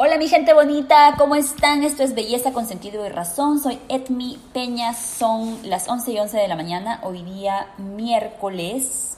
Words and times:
Hola 0.00 0.16
mi 0.16 0.28
gente 0.28 0.54
bonita, 0.54 1.16
¿cómo 1.18 1.34
están? 1.34 1.82
Esto 1.82 2.04
es 2.04 2.14
Belleza 2.14 2.52
con 2.52 2.66
Sentido 2.66 3.04
y 3.04 3.08
Razón. 3.08 3.58
Soy 3.58 3.80
Etmi 3.88 4.38
Peña, 4.54 4.94
son 4.94 5.58
las 5.64 5.88
11 5.88 6.12
y 6.12 6.18
11 6.20 6.36
de 6.36 6.46
la 6.46 6.54
mañana, 6.54 7.00
hoy 7.02 7.24
día 7.24 7.66
miércoles 7.78 9.16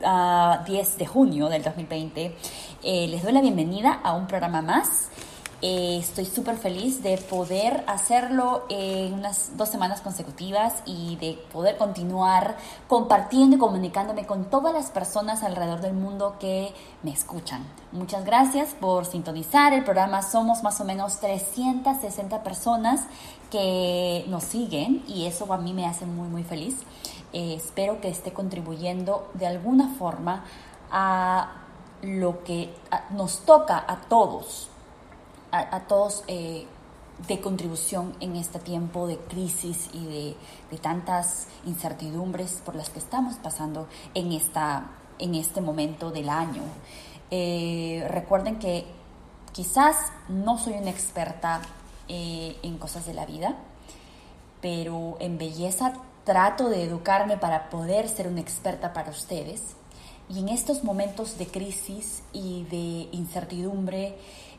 10 0.00 0.04
ah, 0.04 0.64
de 0.66 1.06
junio 1.06 1.48
del 1.48 1.62
2020. 1.62 2.34
Eh, 2.82 3.06
les 3.06 3.22
doy 3.22 3.30
la 3.30 3.40
bienvenida 3.40 4.00
a 4.02 4.14
un 4.14 4.26
programa 4.26 4.62
más. 4.62 5.10
Eh, 5.62 5.96
estoy 5.98 6.26
súper 6.26 6.58
feliz 6.58 7.02
de 7.02 7.16
poder 7.16 7.82
hacerlo 7.86 8.66
en 8.68 9.14
unas 9.14 9.56
dos 9.56 9.70
semanas 9.70 10.02
consecutivas 10.02 10.74
y 10.84 11.16
de 11.16 11.38
poder 11.50 11.78
continuar 11.78 12.58
compartiendo 12.88 13.56
y 13.56 13.58
comunicándome 13.58 14.26
con 14.26 14.44
todas 14.50 14.74
las 14.74 14.90
personas 14.90 15.42
alrededor 15.42 15.80
del 15.80 15.94
mundo 15.94 16.36
que 16.38 16.74
me 17.02 17.10
escuchan. 17.10 17.64
Muchas 17.90 18.26
gracias 18.26 18.74
por 18.78 19.06
sintonizar 19.06 19.72
el 19.72 19.82
programa. 19.82 20.20
Somos 20.20 20.62
más 20.62 20.78
o 20.82 20.84
menos 20.84 21.20
360 21.20 22.42
personas 22.42 23.04
que 23.50 24.26
nos 24.28 24.44
siguen 24.44 25.04
y 25.08 25.24
eso 25.24 25.50
a 25.50 25.56
mí 25.56 25.72
me 25.72 25.86
hace 25.86 26.04
muy 26.04 26.28
muy 26.28 26.44
feliz. 26.44 26.76
Eh, 27.32 27.54
espero 27.54 28.02
que 28.02 28.08
esté 28.08 28.34
contribuyendo 28.34 29.30
de 29.32 29.46
alguna 29.46 29.88
forma 29.98 30.44
a 30.90 31.62
lo 32.02 32.44
que 32.44 32.74
nos 33.10 33.38
toca 33.46 33.82
a 33.88 33.96
todos 34.02 34.68
a, 35.58 35.80
todos 35.80 36.24
eh, 36.28 36.66
de 37.26 37.40
contribución 37.40 38.14
en 38.20 38.36
este 38.36 38.58
tiempo 38.58 39.06
de 39.06 39.18
crisis 39.18 39.88
y 39.92 40.04
de, 40.06 40.36
tantas 40.78 41.48
incertidumbres 41.64 42.60
por 42.64 42.76
las 42.76 42.90
que 42.90 42.98
estamos 42.98 43.36
pasando 43.36 43.88
en, 44.14 44.32
esta, 44.32 44.90
en 45.18 45.34
este 45.34 45.60
momento 45.60 46.10
del 46.10 46.28
año. 46.28 46.62
Eh, 47.30 48.06
recuerden 48.10 48.58
que 48.58 48.84
quizás 49.52 49.96
no 50.28 50.58
soy 50.58 50.74
una 50.74 50.90
experta 50.90 51.62
eh, 52.08 52.56
en 52.62 52.76
cosas 52.76 53.06
de 53.06 53.14
la 53.14 53.24
vida, 53.24 53.56
pero 54.60 55.16
en 55.18 55.38
belleza 55.38 55.94
trato 56.24 56.68
de 56.68 56.82
educarme 56.82 57.36
para 57.36 57.70
poder 57.70 58.08
ser 58.08 58.28
una 58.28 58.40
experta 58.40 58.92
para 58.92 59.10
ustedes. 59.10 59.62
Y 60.28 60.40
en 60.40 60.48
estos 60.48 60.84
momentos 60.84 61.38
de 61.38 61.46
crisis 61.46 62.22
y 62.32 62.64
de 62.64 63.08
incertidumbre 63.12 64.18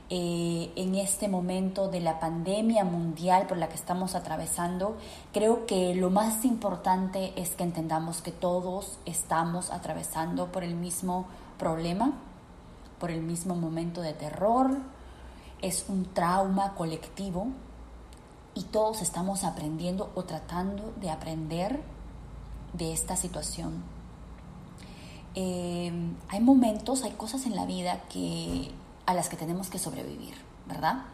eh, 0.10 0.72
en 0.78 0.96
este 0.96 1.28
momento 1.28 1.90
de 1.90 2.00
la 2.00 2.20
pandemia 2.20 2.86
mundial 2.86 3.46
por 3.46 3.58
la 3.58 3.68
que 3.68 3.76
estamos 3.76 4.16
atravesando, 4.16 4.96
creo 5.34 5.66
que 5.66 5.94
lo 5.96 6.10
más 6.10 6.46
importante 6.46 7.34
es 7.36 7.50
que 7.56 7.64
entendamos 7.64 8.22
que 8.22 8.32
todos 8.32 9.00
estamos 9.06 9.70
atravesando 9.70 10.50
por 10.50 10.64
el 10.64 10.76
mismo 10.76 11.28
problema, 11.60 12.14
por 13.00 13.12
el 13.12 13.22
mismo 13.22 13.56
momento 13.56 14.02
de 14.02 14.14
terror, 14.14 14.78
es 15.62 15.86
un 15.90 16.06
trauma 16.14 16.74
colectivo 16.76 17.48
y 18.54 18.64
todos 18.64 19.02
estamos 19.02 19.44
aprendiendo 19.44 20.12
o 20.16 20.24
tratando 20.24 20.94
de 21.02 21.10
aprender 21.10 21.82
de 22.72 22.94
esta 22.94 23.18
situación. 23.18 23.84
Eh, 25.36 25.92
hay 26.30 26.40
momentos, 26.40 27.04
hay 27.04 27.12
cosas 27.12 27.46
en 27.46 27.56
la 27.56 27.66
vida 27.66 28.04
que 28.10 28.72
a 29.08 29.16
las 29.16 29.30
que 29.30 29.38
tenemos 29.38 29.70
que 29.70 29.80
sobrevivir, 29.80 30.36
¿verdad? 30.68 31.06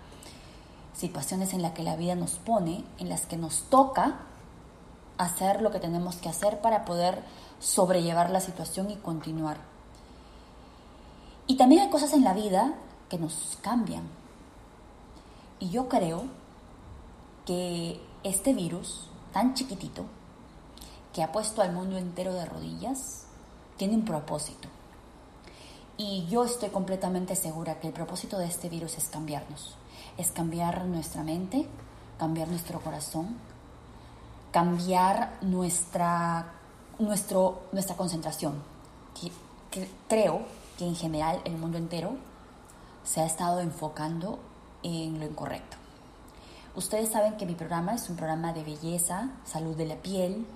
Situaciones 0.93 1.53
en 1.53 1.61
las 1.61 1.71
que 1.71 1.83
la 1.83 1.95
vida 1.95 2.15
nos 2.15 2.31
pone, 2.31 2.83
en 2.97 3.07
las 3.07 3.25
que 3.25 3.37
nos 3.37 3.63
toca 3.69 4.17
hacer 5.17 5.61
lo 5.61 5.71
que 5.71 5.79
tenemos 5.79 6.17
que 6.17 6.27
hacer 6.27 6.59
para 6.59 6.83
poder 6.83 7.23
sobrellevar 7.59 8.29
la 8.31 8.41
situación 8.41 8.89
y 8.89 8.97
continuar. 8.97 9.57
Y 11.47 11.55
también 11.55 11.83
hay 11.83 11.89
cosas 11.89 12.13
en 12.13 12.23
la 12.23 12.33
vida 12.33 12.73
que 13.09 13.17
nos 13.17 13.57
cambian. 13.61 14.03
Y 15.59 15.69
yo 15.69 15.87
creo 15.87 16.25
que 17.45 18.01
este 18.23 18.53
virus 18.53 19.09
tan 19.33 19.53
chiquitito, 19.53 20.05
que 21.11 21.21
ha 21.21 21.31
puesto 21.31 21.61
al 21.61 21.73
mundo 21.73 21.97
entero 21.97 22.33
de 22.33 22.45
rodillas, 22.45 23.25
tiene 23.77 23.95
un 23.95 24.05
propósito. 24.05 24.67
Y 25.97 26.25
yo 26.27 26.43
estoy 26.43 26.69
completamente 26.69 27.35
segura 27.35 27.79
que 27.79 27.87
el 27.87 27.93
propósito 27.93 28.39
de 28.39 28.45
este 28.47 28.67
virus 28.67 28.97
es 28.97 29.09
cambiarnos, 29.09 29.75
es 30.17 30.31
cambiar 30.31 30.85
nuestra 30.85 31.21
mente, 31.23 31.67
cambiar 32.17 32.47
nuestro 32.47 32.81
corazón, 32.81 33.37
cambiar 34.51 35.37
nuestra, 35.41 36.53
nuestro, 36.97 37.63
nuestra 37.71 37.95
concentración. 37.95 38.63
creo 40.07 40.41
que 40.77 40.87
en 40.87 40.95
general 40.95 41.41
el 41.45 41.57
mundo 41.57 41.77
entero 41.77 42.15
se 43.03 43.21
ha 43.21 43.25
estado 43.25 43.59
enfocando 43.59 44.39
en 44.81 45.19
lo 45.19 45.25
incorrecto. 45.25 45.77
Ustedes 46.75 47.11
saben 47.11 47.37
que 47.37 47.45
mi 47.45 47.53
programa 47.53 47.93
es 47.93 48.09
un 48.09 48.15
programa 48.15 48.51
de 48.51 48.63
belleza, 48.63 49.29
salud 49.45 49.75
de 49.75 49.85
la 49.85 49.95
piel, 49.97 50.47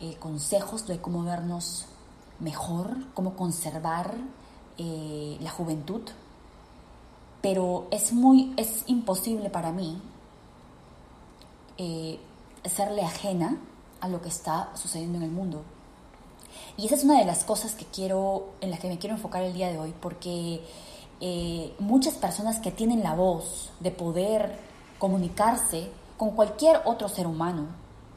eh, 0.00 0.16
consejos 0.18 0.86
de 0.86 0.98
cómo 0.98 1.24
vernos 1.24 1.86
mejor, 2.40 2.96
cómo 3.12 3.34
conservar 3.34 4.14
eh, 4.78 5.36
la 5.40 5.50
juventud, 5.50 6.02
pero 7.42 7.88
es 7.90 8.12
muy, 8.12 8.54
es 8.56 8.84
imposible 8.86 9.50
para 9.50 9.72
mí 9.72 10.00
eh, 11.76 12.18
serle 12.64 13.02
ajena 13.02 13.58
a 14.00 14.08
lo 14.08 14.22
que 14.22 14.28
está 14.28 14.70
sucediendo 14.74 15.18
en 15.18 15.24
el 15.24 15.30
mundo. 15.30 15.62
Y 16.76 16.86
esa 16.86 16.94
es 16.94 17.04
una 17.04 17.18
de 17.18 17.24
las 17.24 17.44
cosas 17.44 17.74
que 17.74 17.84
quiero, 17.86 18.50
en 18.60 18.70
las 18.70 18.80
que 18.80 18.88
me 18.88 18.98
quiero 18.98 19.16
enfocar 19.16 19.42
el 19.42 19.52
día 19.52 19.68
de 19.68 19.78
hoy, 19.78 19.94
porque 20.00 20.64
eh, 21.20 21.74
muchas 21.80 22.14
personas 22.14 22.60
que 22.60 22.70
tienen 22.70 23.02
la 23.02 23.14
voz 23.14 23.70
de 23.80 23.90
poder 23.90 24.58
comunicarse 24.98 25.90
con 26.16 26.30
cualquier 26.30 26.80
otro 26.84 27.08
ser 27.08 27.26
humano, 27.26 27.66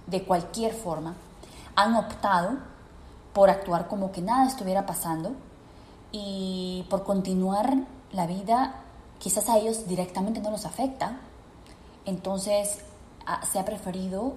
de 0.07 0.23
cualquier 0.23 0.73
forma, 0.73 1.15
han 1.75 1.95
optado 1.95 2.57
por 3.33 3.49
actuar 3.49 3.87
como 3.87 4.11
que 4.11 4.21
nada 4.21 4.47
estuviera 4.47 4.85
pasando 4.85 5.33
y 6.11 6.85
por 6.89 7.03
continuar 7.03 7.85
la 8.11 8.27
vida, 8.27 8.83
quizás 9.19 9.49
a 9.49 9.57
ellos 9.57 9.87
directamente 9.87 10.41
no 10.41 10.51
los 10.51 10.65
afecta. 10.65 11.19
Entonces 12.05 12.79
ah, 13.25 13.41
se 13.51 13.59
ha 13.59 13.65
preferido 13.65 14.33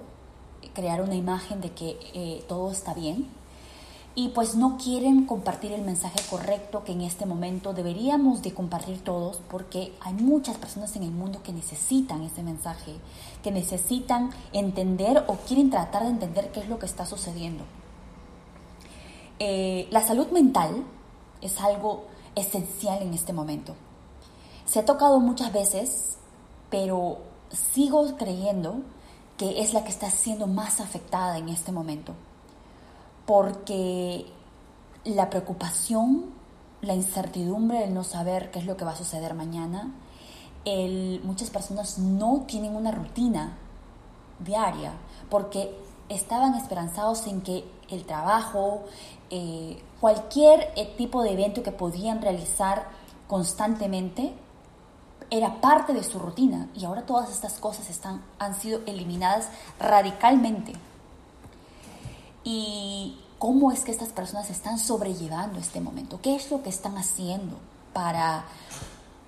crear 0.73 1.01
una 1.01 1.15
imagen 1.15 1.61
de 1.61 1.71
que 1.71 1.97
eh, 2.13 2.43
todo 2.47 2.71
está 2.71 2.93
bien 2.93 3.27
y 4.17 4.29
pues 4.29 4.55
no 4.55 4.77
quieren 4.77 5.25
compartir 5.25 5.73
el 5.73 5.81
mensaje 5.81 6.19
correcto 6.29 6.85
que 6.85 6.93
en 6.93 7.01
este 7.01 7.25
momento 7.25 7.73
deberíamos 7.73 8.41
de 8.41 8.53
compartir 8.53 9.03
todos 9.03 9.41
porque 9.49 9.93
hay 9.99 10.13
muchas 10.13 10.57
personas 10.57 10.95
en 10.95 11.03
el 11.03 11.11
mundo 11.11 11.43
que 11.43 11.51
necesitan 11.51 12.21
ese 12.21 12.41
mensaje, 12.41 12.93
que 13.43 13.51
necesitan 13.51 14.29
entender 14.53 15.25
o 15.27 15.35
quieren 15.35 15.69
tratar 15.69 16.03
de 16.03 16.09
entender 16.09 16.49
qué 16.53 16.61
es 16.61 16.69
lo 16.69 16.79
que 16.79 16.85
está 16.85 17.05
sucediendo. 17.05 17.65
Eh, 19.39 19.89
la 19.91 20.01
salud 20.01 20.27
mental 20.31 20.85
es 21.45 21.59
algo 21.61 22.05
esencial 22.35 23.01
en 23.01 23.13
este 23.13 23.33
momento. 23.33 23.75
Se 24.65 24.79
ha 24.79 24.85
tocado 24.85 25.19
muchas 25.19 25.53
veces, 25.53 26.17
pero 26.69 27.19
sigo 27.51 28.17
creyendo 28.17 28.81
que 29.37 29.61
es 29.61 29.73
la 29.73 29.83
que 29.83 29.91
está 29.91 30.09
siendo 30.09 30.47
más 30.47 30.81
afectada 30.81 31.37
en 31.37 31.49
este 31.49 31.71
momento, 31.71 32.13
porque 33.25 34.25
la 35.03 35.29
preocupación, 35.29 36.31
la 36.81 36.95
incertidumbre, 36.95 37.83
el 37.83 37.93
no 37.93 38.03
saber 38.03 38.51
qué 38.51 38.59
es 38.59 38.65
lo 38.65 38.77
que 38.77 38.85
va 38.85 38.91
a 38.91 38.95
suceder 38.95 39.33
mañana, 39.33 39.93
muchas 41.23 41.51
personas 41.51 41.99
no 41.99 42.43
tienen 42.47 42.75
una 42.75 42.91
rutina 42.91 43.57
diaria, 44.39 44.93
porque 45.29 45.77
estaban 46.09 46.55
esperanzados 46.55 47.27
en 47.27 47.41
que 47.41 47.65
el 47.89 48.05
trabajo, 48.05 48.83
eh, 49.29 49.81
cualquier 49.99 50.71
eh, 50.75 50.93
tipo 50.97 51.23
de 51.23 51.31
evento 51.33 51.63
que 51.63 51.71
podían 51.71 52.21
realizar 52.21 52.87
constantemente 53.27 54.33
era 55.31 55.59
parte 55.59 55.93
de 55.93 56.03
su 56.03 56.19
rutina 56.19 56.69
y 56.75 56.85
ahora 56.85 57.05
todas 57.05 57.31
estas 57.31 57.53
cosas 57.53 57.89
están, 57.89 58.23
han 58.37 58.55
sido 58.55 58.81
eliminadas 58.85 59.49
radicalmente. 59.79 60.73
¿Y 62.43 63.17
cómo 63.39 63.71
es 63.71 63.83
que 63.83 63.91
estas 63.91 64.09
personas 64.09 64.49
están 64.51 64.77
sobrellevando 64.77 65.59
este 65.59 65.81
momento? 65.81 66.21
¿Qué 66.21 66.35
es 66.35 66.51
lo 66.51 66.61
que 66.61 66.69
están 66.69 66.97
haciendo 66.97 67.57
para 67.93 68.45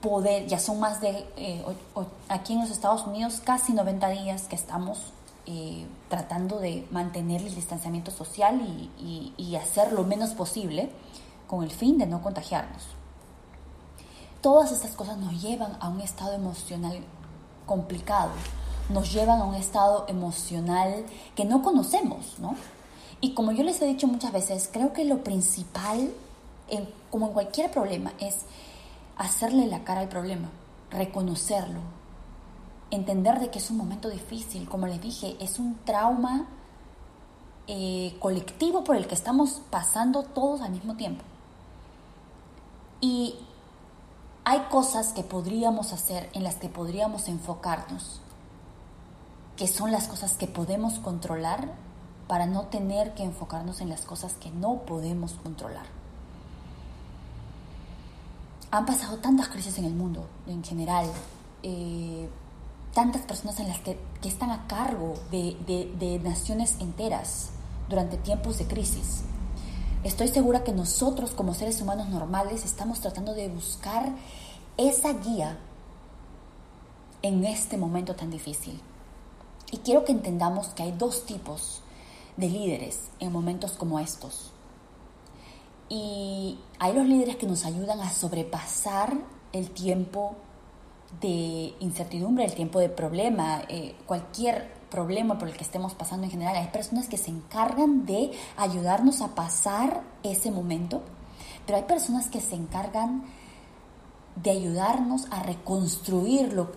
poder, 0.01 0.47
ya 0.47 0.59
son 0.59 0.79
más 0.79 1.01
de, 1.01 1.25
eh, 1.35 1.65
aquí 2.29 2.53
en 2.53 2.61
los 2.61 2.69
Estados 2.69 3.05
Unidos, 3.07 3.41
casi 3.43 3.73
90 3.73 4.09
días 4.09 4.43
que 4.43 4.55
estamos 4.55 4.99
eh, 5.49 5.87
tratando 6.09 6.59
de 6.59 6.85
mantener 6.91 7.41
el 7.41 7.55
distanciamiento 7.55 8.11
social 8.11 8.61
y, 8.99 9.55
hacer 9.55 9.93
lo 9.93 10.03
menos 10.03 10.31
posible 10.31 10.91
con 11.47 11.63
el 11.63 11.71
fin 11.71 11.97
de 11.97 12.05
no 12.05 12.21
contagiarnos. 12.21 12.83
Todas 14.41 14.73
estas 14.73 14.91
cosas 14.91 15.17
nos 15.17 15.41
llevan 15.41 15.77
a 15.79 15.87
un 15.87 16.01
estado 16.01 16.33
emocional 16.33 16.99
complicado, 17.65 18.31
nos 18.89 19.13
llevan 19.13 19.39
a 19.39 19.45
un 19.45 19.55
estado 19.55 20.05
emocional 20.09 21.05
que 21.33 21.45
no 21.45 21.63
conocemos, 21.63 22.37
¿no? 22.39 22.55
Y 23.21 23.33
como 23.33 23.53
yo 23.53 23.63
les 23.63 23.81
he 23.81 23.85
dicho 23.85 24.05
muchas 24.05 24.33
veces, 24.33 24.69
creo 24.71 24.91
que 24.91 25.05
lo 25.05 25.23
principal, 25.23 26.11
como 27.09 27.27
en 27.27 27.33
cualquier 27.33 27.71
problema, 27.71 28.11
es 28.19 28.39
hacerle 29.17 29.65
la 29.67 29.85
cara 29.85 30.01
al 30.01 30.09
problema. 30.09 30.49
reconocerlo, 30.91 31.79
entender 32.91 33.39
de 33.39 33.49
que 33.49 33.59
es 33.59 33.69
un 33.69 33.77
momento 33.77 34.09
difícil, 34.09 34.67
como 34.69 34.87
les 34.87 35.01
dije, 35.01 35.35
es 35.39 35.59
un 35.59 35.77
trauma 35.85 36.47
eh, 37.67 38.15
colectivo 38.19 38.83
por 38.83 38.95
el 38.95 39.07
que 39.07 39.15
estamos 39.15 39.61
pasando 39.69 40.23
todos 40.23 40.61
al 40.61 40.71
mismo 40.71 40.95
tiempo. 40.95 41.23
Y 43.01 43.35
hay 44.45 44.61
cosas 44.71 45.11
que 45.11 45.23
podríamos 45.23 45.91
hacer, 45.91 46.29
en 46.33 46.43
las 46.43 46.55
que 46.55 46.69
podríamos 46.69 47.27
enfocarnos, 47.27 48.21
que 49.57 49.67
son 49.67 49.91
las 49.91 50.07
cosas 50.07 50.33
que 50.37 50.47
podemos 50.47 50.99
controlar 50.99 51.73
para 52.27 52.45
no 52.45 52.67
tener 52.67 53.13
que 53.13 53.23
enfocarnos 53.23 53.81
en 53.81 53.89
las 53.89 54.01
cosas 54.05 54.33
que 54.35 54.49
no 54.49 54.83
podemos 54.85 55.33
controlar. 55.33 55.85
Han 58.71 58.85
pasado 58.85 59.17
tantas 59.17 59.49
crisis 59.49 59.77
en 59.77 59.85
el 59.85 59.93
mundo 59.93 60.27
en 60.45 60.63
general, 60.63 61.05
eh, 61.63 62.29
tantas 62.97 63.21
personas 63.21 63.59
en 63.59 63.67
las 63.67 63.77
que, 63.81 63.95
están 64.23 64.49
a 64.49 64.65
cargo 64.65 65.13
de, 65.29 65.55
de 65.99 66.17
naciones 66.17 66.77
enteras 66.79 67.51
durante 67.89 68.17
tiempos 68.17 68.57
de 68.57 68.65
crisis. 68.65 69.21
Estoy 70.03 70.29
segura 70.29 70.63
que 70.63 70.71
nosotros 70.71 71.35
como 71.35 71.53
seres 71.53 71.79
humanos 71.79 72.09
normales 72.09 72.65
estamos 72.65 72.99
tratando 72.99 73.35
de 73.35 73.49
buscar 73.49 74.09
esa 74.77 75.13
guía 75.13 75.59
en 77.21 77.45
este 77.45 77.77
momento 77.77 78.15
tan 78.15 78.31
difícil. 78.31 78.81
Y 79.71 79.77
quiero 79.77 80.03
que 80.03 80.11
entendamos 80.11 80.69
que 80.69 80.81
hay 80.81 80.91
dos 80.91 81.27
tipos 81.27 81.81
de 82.35 82.49
líderes 82.49 83.09
en 83.19 83.31
momentos 83.31 83.73
como 83.73 83.99
estos. 83.99 84.51
Y 85.87 86.57
hay 86.79 86.93
los 86.93 87.05
líderes 87.05 87.35
que 87.35 87.45
nos 87.45 87.63
ayudan 87.63 87.99
a 87.99 88.09
sobrepasar 88.11 89.15
el 89.53 89.69
tiempo 89.69 90.35
de 91.21 91.73
incertidumbre, 91.79 92.45
el 92.45 92.53
tiempo 92.53 92.79
de 92.79 92.89
problema, 92.89 93.63
eh, 93.69 93.95
cualquier 94.05 94.71
problema 94.89 95.37
por 95.37 95.47
el 95.47 95.55
que 95.55 95.63
estemos 95.63 95.93
pasando 95.93 96.25
en 96.25 96.31
general. 96.31 96.55
Hay 96.55 96.67
personas 96.67 97.07
que 97.07 97.17
se 97.17 97.31
encargan 97.31 98.05
de 98.05 98.31
ayudarnos 98.57 99.21
a 99.21 99.35
pasar 99.35 100.03
ese 100.23 100.51
momento, 100.51 101.01
pero 101.65 101.77
hay 101.77 101.85
personas 101.85 102.27
que 102.27 102.41
se 102.41 102.55
encargan 102.55 103.23
de 104.35 104.51
ayudarnos 104.51 105.27
a 105.31 105.41
reconstruir 105.43 106.53
lo, 106.53 106.71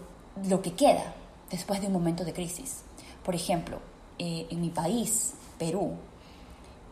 lo 0.49 0.63
que 0.63 0.75
queda 0.75 1.15
después 1.51 1.81
de 1.81 1.89
un 1.89 1.93
momento 1.93 2.25
de 2.25 2.33
crisis. 2.33 2.83
Por 3.25 3.35
ejemplo, 3.35 3.81
eh, 4.19 4.47
en 4.51 4.61
mi 4.61 4.71
país, 4.71 5.35
Perú, 5.59 5.93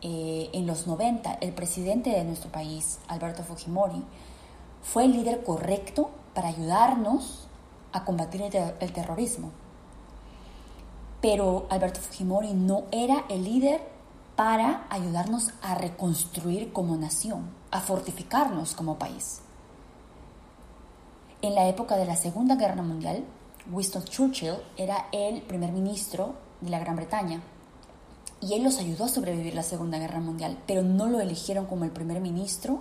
eh, 0.01 0.49
en 0.53 0.67
los 0.67 0.87
90, 0.87 1.39
el 1.41 1.53
presidente 1.53 2.11
de 2.11 2.23
nuestro 2.23 2.51
país, 2.51 2.99
Alberto 3.07 3.43
Fujimori, 3.43 4.03
fue 4.81 5.05
el 5.05 5.13
líder 5.13 5.43
correcto 5.43 6.11
para 6.39 6.55
ayudarnos 6.55 7.49
a 7.91 8.05
combatir 8.05 8.41
el, 8.79 8.93
terrorismo. 8.93 9.51
Pero 11.19 11.67
Alberto 11.69 11.99
Fujimori 11.99 12.53
no 12.53 12.85
era 12.93 13.25
el 13.27 13.43
líder 13.43 13.81
para 14.37 14.87
ayudarnos 14.89 15.51
a 15.61 15.75
reconstruir 15.75 16.71
como 16.71 16.95
nación, 16.95 17.49
a 17.71 17.81
fortificarnos 17.81 18.73
como 18.73 18.97
país. 18.97 19.41
En 21.41 21.55
la 21.55 21.67
época 21.67 21.97
de 21.97 22.05
la 22.05 22.15
Segunda 22.15 22.55
Guerra 22.55 22.83
Mundial, 22.83 23.25
Winston 23.69 24.05
Churchill 24.05 24.55
era 24.77 25.07
el 25.11 25.41
primer 25.41 25.73
ministro 25.73 26.35
de 26.61 26.69
la 26.69 26.79
Gran 26.79 26.95
Bretaña 26.95 27.41
y 28.39 28.53
él 28.53 28.63
los 28.63 28.79
ayudó 28.79 29.03
a 29.03 29.09
sobrevivir 29.09 29.55
la 29.55 29.63
Segunda 29.63 29.99
Guerra 29.99 30.21
Mundial, 30.21 30.57
pero 30.65 30.83
no 30.83 31.07
lo 31.07 31.19
eligieron 31.19 31.65
como 31.65 31.83
el 31.83 31.91
primer 31.91 32.21
ministro 32.21 32.79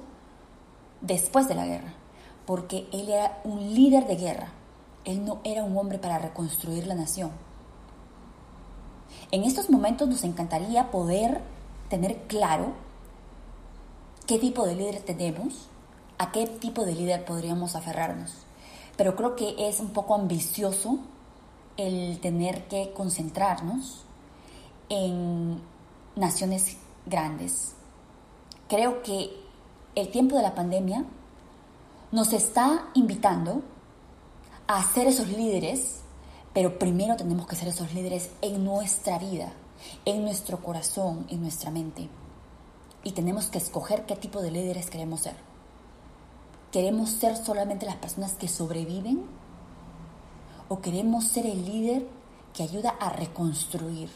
después 1.00 1.48
de 1.48 1.56
la 1.56 1.66
guerra, 1.66 1.94
porque 2.48 2.88
él 2.90 3.08
era 3.08 3.40
un 3.44 3.60
líder 3.74 4.08
de 4.08 4.16
guerra, 4.16 4.48
él 5.04 5.24
no 5.24 5.38
era 5.44 5.62
un 5.62 5.76
hombre 5.76 6.00
para 6.00 6.18
reconstruir 6.18 6.88
la 6.88 6.96
nación. 6.96 7.30
En 9.30 9.44
estos 9.44 9.70
momentos 9.70 10.08
nos 10.08 10.24
encantaría 10.24 10.90
poder 10.90 11.42
tener 11.88 12.22
claro 12.22 12.72
qué 14.26 14.40
tipo 14.40 14.66
de 14.66 14.74
líder 14.74 15.02
tenemos, 15.02 15.68
a 16.18 16.32
qué 16.32 16.48
tipo 16.48 16.84
de 16.84 16.94
líder 16.94 17.24
podríamos 17.24 17.76
aferrarnos 17.76 18.48
pero 18.98 19.14
creo 19.14 19.36
que 19.36 19.54
es 19.68 19.78
un 19.78 19.90
poco 19.90 20.16
ambicioso 20.16 20.98
el 21.76 22.18
tener 22.18 22.66
que 22.66 22.92
concentrarnos 22.92 24.02
en 24.88 25.60
naciones 26.16 26.78
grandes. 27.06 27.74
Creo 28.68 29.04
que 29.04 29.30
el 29.94 30.10
tiempo 30.10 30.36
de 30.36 30.42
la 30.42 30.56
pandemia 30.56 31.04
nos 32.10 32.32
está 32.32 32.88
invitando 32.94 33.62
a 34.66 34.82
ser 34.82 35.06
esos 35.06 35.28
líderes, 35.28 36.00
pero 36.54 36.78
primero 36.78 37.16
tenemos 37.16 37.46
que 37.46 37.56
ser 37.56 37.68
esos 37.68 37.92
líderes 37.92 38.30
en 38.40 38.64
nuestra 38.64 39.18
vida, 39.18 39.52
en 40.04 40.22
nuestro 40.22 40.62
corazón, 40.62 41.26
en 41.28 41.42
nuestra 41.42 41.70
mente. 41.70 42.08
Y 43.04 43.12
tenemos 43.12 43.48
que 43.48 43.58
escoger 43.58 44.06
qué 44.06 44.16
tipo 44.16 44.40
de 44.40 44.50
líderes 44.50 44.90
queremos 44.90 45.20
ser. 45.20 45.36
¿Queremos 46.72 47.10
ser 47.10 47.36
solamente 47.36 47.86
las 47.86 47.96
personas 47.96 48.34
que 48.34 48.48
sobreviven? 48.48 49.24
¿O 50.68 50.80
queremos 50.80 51.24
ser 51.24 51.46
el 51.46 51.64
líder 51.64 52.06
que 52.52 52.62
ayuda 52.62 52.90
a 52.90 53.10
reconstruir? 53.10 54.10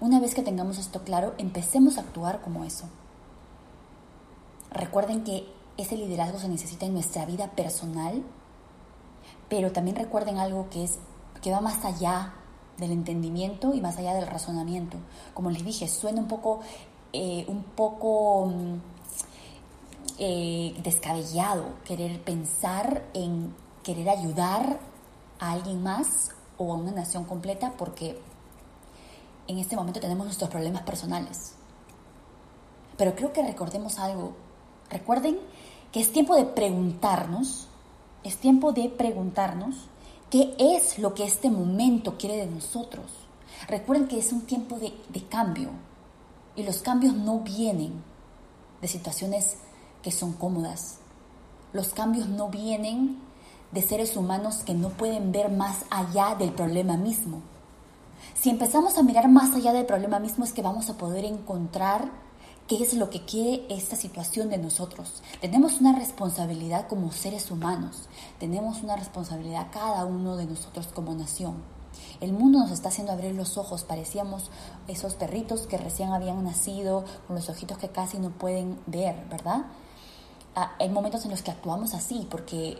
Una 0.00 0.20
vez 0.20 0.34
que 0.34 0.42
tengamos 0.42 0.78
esto 0.78 1.02
claro, 1.04 1.34
empecemos 1.38 1.96
a 1.96 2.02
actuar 2.02 2.40
como 2.40 2.64
eso. 2.64 2.84
Recuerden 4.70 5.24
que 5.24 5.57
ese 5.78 5.96
liderazgo 5.96 6.38
se 6.38 6.48
necesita 6.48 6.84
en 6.86 6.92
nuestra 6.92 7.24
vida 7.24 7.52
personal, 7.52 8.22
pero 9.48 9.72
también 9.72 9.96
recuerden 9.96 10.36
algo 10.38 10.68
que 10.68 10.84
es 10.84 10.98
que 11.40 11.52
va 11.52 11.60
más 11.60 11.84
allá 11.84 12.34
del 12.76 12.92
entendimiento 12.92 13.74
y 13.74 13.80
más 13.80 13.96
allá 13.96 14.14
del 14.14 14.26
razonamiento. 14.26 14.98
Como 15.34 15.50
les 15.50 15.64
dije, 15.64 15.88
suena 15.88 16.20
un 16.20 16.28
poco, 16.28 16.60
eh, 17.12 17.44
un 17.48 17.62
poco 17.62 18.46
mm, 18.46 18.74
eh, 20.18 20.74
descabellado 20.82 21.64
querer 21.84 22.20
pensar 22.22 23.04
en 23.14 23.54
querer 23.84 24.10
ayudar 24.10 24.80
a 25.38 25.52
alguien 25.52 25.82
más 25.82 26.30
o 26.56 26.72
a 26.72 26.76
una 26.76 26.90
nación 26.90 27.24
completa 27.24 27.72
porque 27.78 28.20
en 29.46 29.58
este 29.58 29.76
momento 29.76 30.00
tenemos 30.00 30.26
nuestros 30.26 30.50
problemas 30.50 30.82
personales. 30.82 31.54
Pero 32.96 33.14
creo 33.14 33.32
que 33.32 33.42
recordemos 33.42 33.98
algo. 33.98 34.34
Recuerden 34.90 35.38
que 35.92 36.00
es 36.00 36.12
tiempo 36.12 36.36
de 36.36 36.44
preguntarnos, 36.44 37.66
es 38.24 38.36
tiempo 38.36 38.72
de 38.72 38.88
preguntarnos 38.88 39.76
qué 40.30 40.54
es 40.58 40.98
lo 40.98 41.14
que 41.14 41.24
este 41.24 41.50
momento 41.50 42.18
quiere 42.18 42.36
de 42.36 42.46
nosotros. 42.46 43.06
Recuerden 43.68 44.08
que 44.08 44.18
es 44.18 44.32
un 44.32 44.42
tiempo 44.42 44.78
de, 44.78 44.92
de 45.08 45.22
cambio 45.24 45.70
y 46.56 46.62
los 46.62 46.78
cambios 46.78 47.14
no 47.14 47.40
vienen 47.40 48.02
de 48.80 48.88
situaciones 48.88 49.56
que 50.02 50.10
son 50.10 50.32
cómodas. 50.32 50.98
Los 51.72 51.88
cambios 51.88 52.28
no 52.28 52.48
vienen 52.48 53.18
de 53.72 53.82
seres 53.82 54.16
humanos 54.16 54.58
que 54.64 54.74
no 54.74 54.90
pueden 54.90 55.32
ver 55.32 55.50
más 55.50 55.84
allá 55.90 56.34
del 56.34 56.52
problema 56.52 56.96
mismo. 56.96 57.40
Si 58.34 58.50
empezamos 58.50 58.98
a 58.98 59.02
mirar 59.02 59.28
más 59.28 59.54
allá 59.54 59.72
del 59.72 59.86
problema 59.86 60.18
mismo 60.18 60.44
es 60.44 60.52
que 60.52 60.62
vamos 60.62 60.88
a 60.90 60.96
poder 60.96 61.24
encontrar 61.24 62.10
qué 62.68 62.82
es 62.82 62.92
lo 62.92 63.08
que 63.08 63.24
quiere 63.24 63.64
esta 63.70 63.96
situación 63.96 64.50
de 64.50 64.58
nosotros. 64.58 65.22
Tenemos 65.40 65.80
una 65.80 65.98
responsabilidad 65.98 66.86
como 66.86 67.10
seres 67.10 67.50
humanos, 67.50 68.08
tenemos 68.38 68.82
una 68.82 68.94
responsabilidad 68.94 69.68
cada 69.72 70.04
uno 70.04 70.36
de 70.36 70.44
nosotros 70.44 70.88
como 70.88 71.14
nación. 71.14 71.56
El 72.20 72.34
mundo 72.34 72.58
nos 72.58 72.70
está 72.70 72.90
haciendo 72.90 73.12
abrir 73.12 73.34
los 73.34 73.56
ojos, 73.56 73.84
parecíamos 73.84 74.50
esos 74.86 75.14
perritos 75.14 75.66
que 75.66 75.78
recién 75.78 76.10
habían 76.10 76.44
nacido, 76.44 77.04
con 77.26 77.36
los 77.36 77.48
ojitos 77.48 77.78
que 77.78 77.88
casi 77.88 78.18
no 78.18 78.30
pueden 78.30 78.78
ver, 78.86 79.26
¿verdad? 79.30 79.64
Ah, 80.54 80.74
hay 80.78 80.90
momentos 80.90 81.24
en 81.24 81.30
los 81.30 81.42
que 81.42 81.50
actuamos 81.50 81.94
así 81.94 82.26
porque 82.30 82.78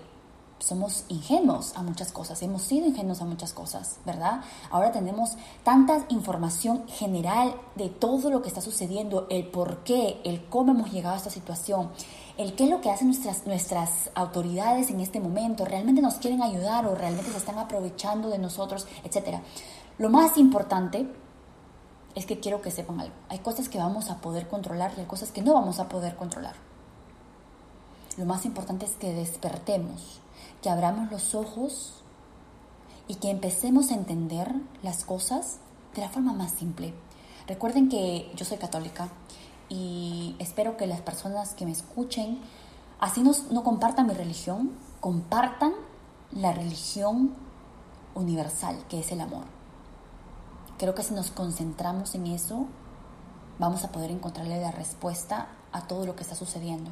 somos 0.59 1.05
ingenuos 1.09 1.77
a 1.77 1.83
muchas 1.83 2.13
cosas, 2.13 2.43
hemos 2.43 2.63
sido 2.63 2.87
ingenuos 2.87 3.23
a 3.23 3.25
muchas 3.25 3.53
cosas, 3.53 3.99
¿verdad? 4.05 4.41
Ahora 4.71 4.93
tenemos 4.93 5.37
tanta 5.63 6.05
información 6.09 6.87
general 6.89 7.55
de 7.77 7.89
todo 7.89 8.31
lo 8.31 8.43
que 8.43 8.49
está 8.49 8.61
sucediendo, 8.61 9.27
el 9.31 9.47
por 9.47 9.85
qué, 9.85 10.21
el 10.25 10.45
cómo 10.47 10.73
hemos 10.73 10.93
llegado 10.93 11.15
a 11.15 11.19
esta 11.19 11.31
situación, 11.31 11.91
el 12.37 12.55
qué 12.55 12.65
es 12.65 12.71
lo 12.71 12.81
que 12.81 12.91
hacen 12.91 13.09
nuestras, 13.09 13.47
nuestras 13.47 14.11
autoridades 14.15 14.91
en 14.91 15.01
este 15.01 15.21
momento, 15.21 15.65
realmente 15.65 16.03
nos 16.03 16.15
quieren 16.15 16.43
ayudar 16.43 16.87
o 16.87 16.95
realmente 16.95 17.31
se 17.31 17.39
están 17.39 17.59
aprovechando 17.59 18.29
de 18.29 18.39
nosotros, 18.39 18.87
etc. 19.05 19.39
Lo 19.99 20.11
más 20.11 20.37
importante 20.37 21.09
es 22.15 22.27
que 22.27 22.41
quiero 22.41 22.63
que 22.63 22.71
sepan 22.71 23.01
algo, 23.01 23.15
hay 23.29 23.39
cosas 23.39 23.69
que 23.69 23.79
vamos 23.79 24.11
a 24.11 24.21
poder 24.21 24.49
controlar 24.49 24.93
y 24.97 25.01
hay 25.01 25.07
cosas 25.07 25.31
que 25.31 25.43
no 25.43 25.55
vamos 25.55 25.79
a 25.79 25.89
poder 25.89 26.17
controlar. 26.17 26.55
Lo 28.17 28.25
más 28.25 28.45
importante 28.45 28.85
es 28.85 28.93
que 28.97 29.13
despertemos, 29.13 30.21
que 30.63 30.71
abramos 30.71 31.11
los 31.11 31.35
ojos 31.35 32.03
y 33.07 33.17
que 33.17 33.31
empecemos 33.31 33.91
a 33.91 33.95
entender 33.95 34.55
las 34.83 35.05
cosas 35.05 35.59
de 35.95 36.03
la 36.03 36.09
forma 36.09 36.33
más 36.33 36.53
simple. 36.53 36.95
Recuerden 37.47 37.89
que 37.89 38.31
yo 38.35 38.45
soy 38.45 38.59
católica 38.59 39.09
y 39.69 40.37
espero 40.39 40.77
que 40.77 40.87
las 40.87 41.01
personas 41.01 41.55
que 41.55 41.65
me 41.65 41.73
escuchen 41.73 42.41
Así 43.01 43.23
no, 43.23 43.31
no 43.53 43.63
compartan 43.63 44.09
mi 44.09 44.15
religión, 44.15 44.73
compartan 45.01 45.73
la 46.33 46.53
religión 46.53 47.35
universal, 48.15 48.77
que 48.89 48.99
es 49.01 49.13
el 49.13 49.21
amor. 49.21 49.45
Creo 50.79 50.95
que 50.95 51.05
si 51.05 51.15
nos 51.15 51.31
concentramos 51.31 52.15
en 52.17 52.27
eso, 52.27 52.67
vamos 53.59 53.85
a 53.85 53.93
poder 53.93 54.11
encontrarle 54.11 54.61
la 54.61 54.73
respuesta 54.73 55.49
a 55.71 55.87
todo 55.87 56.07
lo 56.07 56.17
que 56.17 56.23
está 56.23 56.35
sucediendo. 56.35 56.91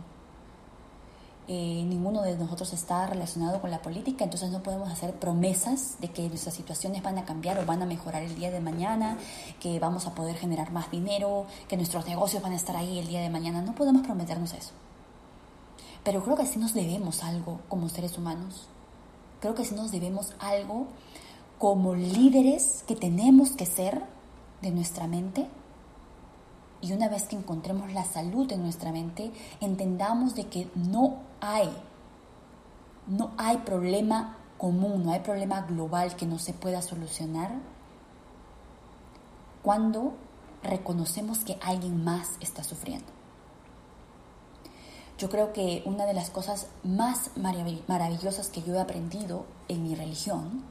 Eh, 1.48 1.84
ninguno 1.86 2.22
de 2.22 2.36
nosotros 2.36 2.72
está 2.72 3.06
relacionado 3.06 3.60
con 3.60 3.70
la 3.70 3.80
política, 3.80 4.24
entonces 4.24 4.50
no 4.50 4.64
podemos 4.64 4.90
hacer 4.90 5.14
promesas 5.14 5.94
de 6.00 6.08
que 6.08 6.28
nuestras 6.28 6.56
situaciones 6.56 7.04
van 7.04 7.18
a 7.18 7.24
cambiar 7.24 7.56
o 7.60 7.64
van 7.64 7.82
a 7.82 7.86
mejorar 7.86 8.24
el 8.24 8.34
día 8.34 8.50
de 8.50 8.60
mañana, 8.60 9.16
que 9.60 9.78
vamos 9.78 10.06
a 10.08 10.14
poder 10.14 10.34
generar 10.36 10.72
más 10.72 10.90
dinero, 10.90 11.46
que 11.68 11.76
nuestros 11.76 12.04
negocios 12.06 12.42
van 12.42 12.52
a 12.52 12.56
estar 12.56 12.74
ahí 12.74 12.98
el 12.98 13.06
día 13.06 13.20
de 13.20 13.30
mañana. 13.30 13.62
No 13.62 13.76
podemos 13.76 14.02
prometernos 14.02 14.54
eso. 14.54 14.72
Pero 16.02 16.22
creo 16.24 16.36
que 16.36 16.46
sí 16.46 16.58
nos 16.58 16.74
debemos 16.74 17.22
algo 17.22 17.60
como 17.68 17.88
seres 17.88 18.18
humanos. 18.18 18.66
Creo 19.40 19.54
que 19.54 19.64
sí 19.64 19.74
nos 19.74 19.92
debemos 19.92 20.34
algo 20.40 20.88
como 21.58 21.94
líderes 21.94 22.82
que 22.88 22.96
tenemos 22.96 23.52
que 23.52 23.66
ser 23.66 24.02
de 24.62 24.72
nuestra 24.72 25.06
mente 25.06 25.46
y 26.80 26.92
una 26.92 27.09
vez 27.09 27.25
que 27.25 27.37
encontremos 27.37 27.92
la 27.92 28.04
salud 28.04 28.50
en 28.52 28.62
nuestra 28.62 28.92
mente, 28.92 29.33
entendamos 29.61 30.35
de 30.35 30.47
que 30.47 30.71
no 30.75 31.18
hay, 31.40 31.71
no 33.06 33.33
hay 33.38 33.59
problema 33.59 34.37
común, 34.59 35.04
no 35.04 35.12
hay 35.12 35.21
problema 35.21 35.62
global 35.62 36.16
que 36.16 36.26
no 36.26 36.38
se 36.38 36.52
pueda 36.52 36.83
solucionar 36.83 37.50
cuando 39.62 40.14
reconocemos 40.62 41.40
que 41.40 41.59
alguien 41.62 42.04
más 42.04 42.30
está 42.40 42.62
sufriendo. 42.62 43.16
Yo 45.18 45.30
creo 45.30 45.52
que 45.52 45.83
una 45.87 46.04
de 46.04 46.12
las 46.12 46.28
cosas 46.28 46.68
más 46.85 47.30
maravillosas 47.37 48.49
que 48.49 48.62
yo 48.62 48.75
he 48.75 48.80
aprendido 48.80 49.47
en 49.68 49.83
mi 49.83 49.95
religión 49.95 50.62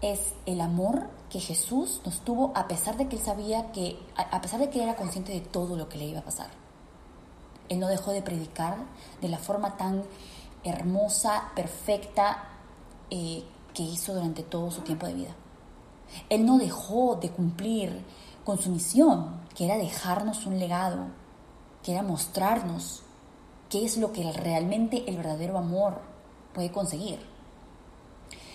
es 0.00 0.34
el 0.46 0.60
amor 0.60 1.08
que 1.28 1.40
Jesús 1.40 2.00
nos 2.04 2.20
tuvo 2.20 2.52
a 2.54 2.66
pesar 2.68 2.96
de 2.96 3.08
que 3.08 3.16
él 3.16 3.22
sabía 3.22 3.70
que, 3.72 3.98
a 4.16 4.40
pesar 4.40 4.60
de 4.60 4.70
que 4.70 4.82
era 4.82 4.96
consciente 4.96 5.32
de 5.32 5.40
todo 5.40 5.76
lo 5.76 5.88
que 5.88 5.98
le 5.98 6.06
iba 6.06 6.20
a 6.20 6.24
pasar. 6.24 6.50
Él 7.68 7.78
no 7.78 7.86
dejó 7.86 8.10
de 8.10 8.22
predicar 8.22 8.76
de 9.20 9.28
la 9.28 9.38
forma 9.38 9.76
tan 9.76 10.02
hermosa, 10.64 11.50
perfecta 11.54 12.48
eh, 13.10 13.44
que 13.72 13.82
hizo 13.82 14.14
durante 14.14 14.42
todo 14.42 14.70
su 14.70 14.80
tiempo 14.80 15.06
de 15.06 15.14
vida. 15.14 15.34
Él 16.28 16.44
no 16.44 16.58
dejó 16.58 17.16
de 17.16 17.30
cumplir 17.30 18.04
con 18.44 18.58
su 18.58 18.70
misión, 18.70 19.40
que 19.54 19.66
era 19.66 19.76
dejarnos 19.76 20.46
un 20.46 20.58
legado, 20.58 21.06
que 21.82 21.92
era 21.92 22.02
mostrarnos 22.02 23.02
qué 23.68 23.84
es 23.84 23.96
lo 23.96 24.12
que 24.12 24.30
realmente 24.32 25.08
el 25.08 25.16
verdadero 25.16 25.56
amor 25.56 26.00
puede 26.52 26.72
conseguir. 26.72 27.29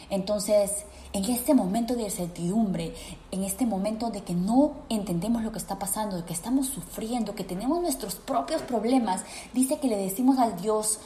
Entonces, 0.09 0.85
en 1.13 1.25
este 1.25 1.53
momento 1.53 1.95
de 1.95 2.03
incertidumbre, 2.03 2.93
en 3.31 3.43
este 3.43 3.65
momento 3.65 4.09
de 4.09 4.21
que 4.21 4.33
no 4.33 4.73
entendemos 4.89 5.43
lo 5.43 5.51
que 5.51 5.57
está 5.57 5.79
pasando, 5.79 6.17
de 6.17 6.25
que 6.25 6.33
estamos 6.33 6.67
sufriendo, 6.67 7.35
que 7.35 7.43
tenemos 7.43 7.81
nuestros 7.81 8.15
propios 8.15 8.61
problemas, 8.61 9.23
dice 9.53 9.79
que 9.79 9.87
le 9.87 9.97
decimos 9.97 10.37
al 10.39 10.59
Dios, 10.61 10.99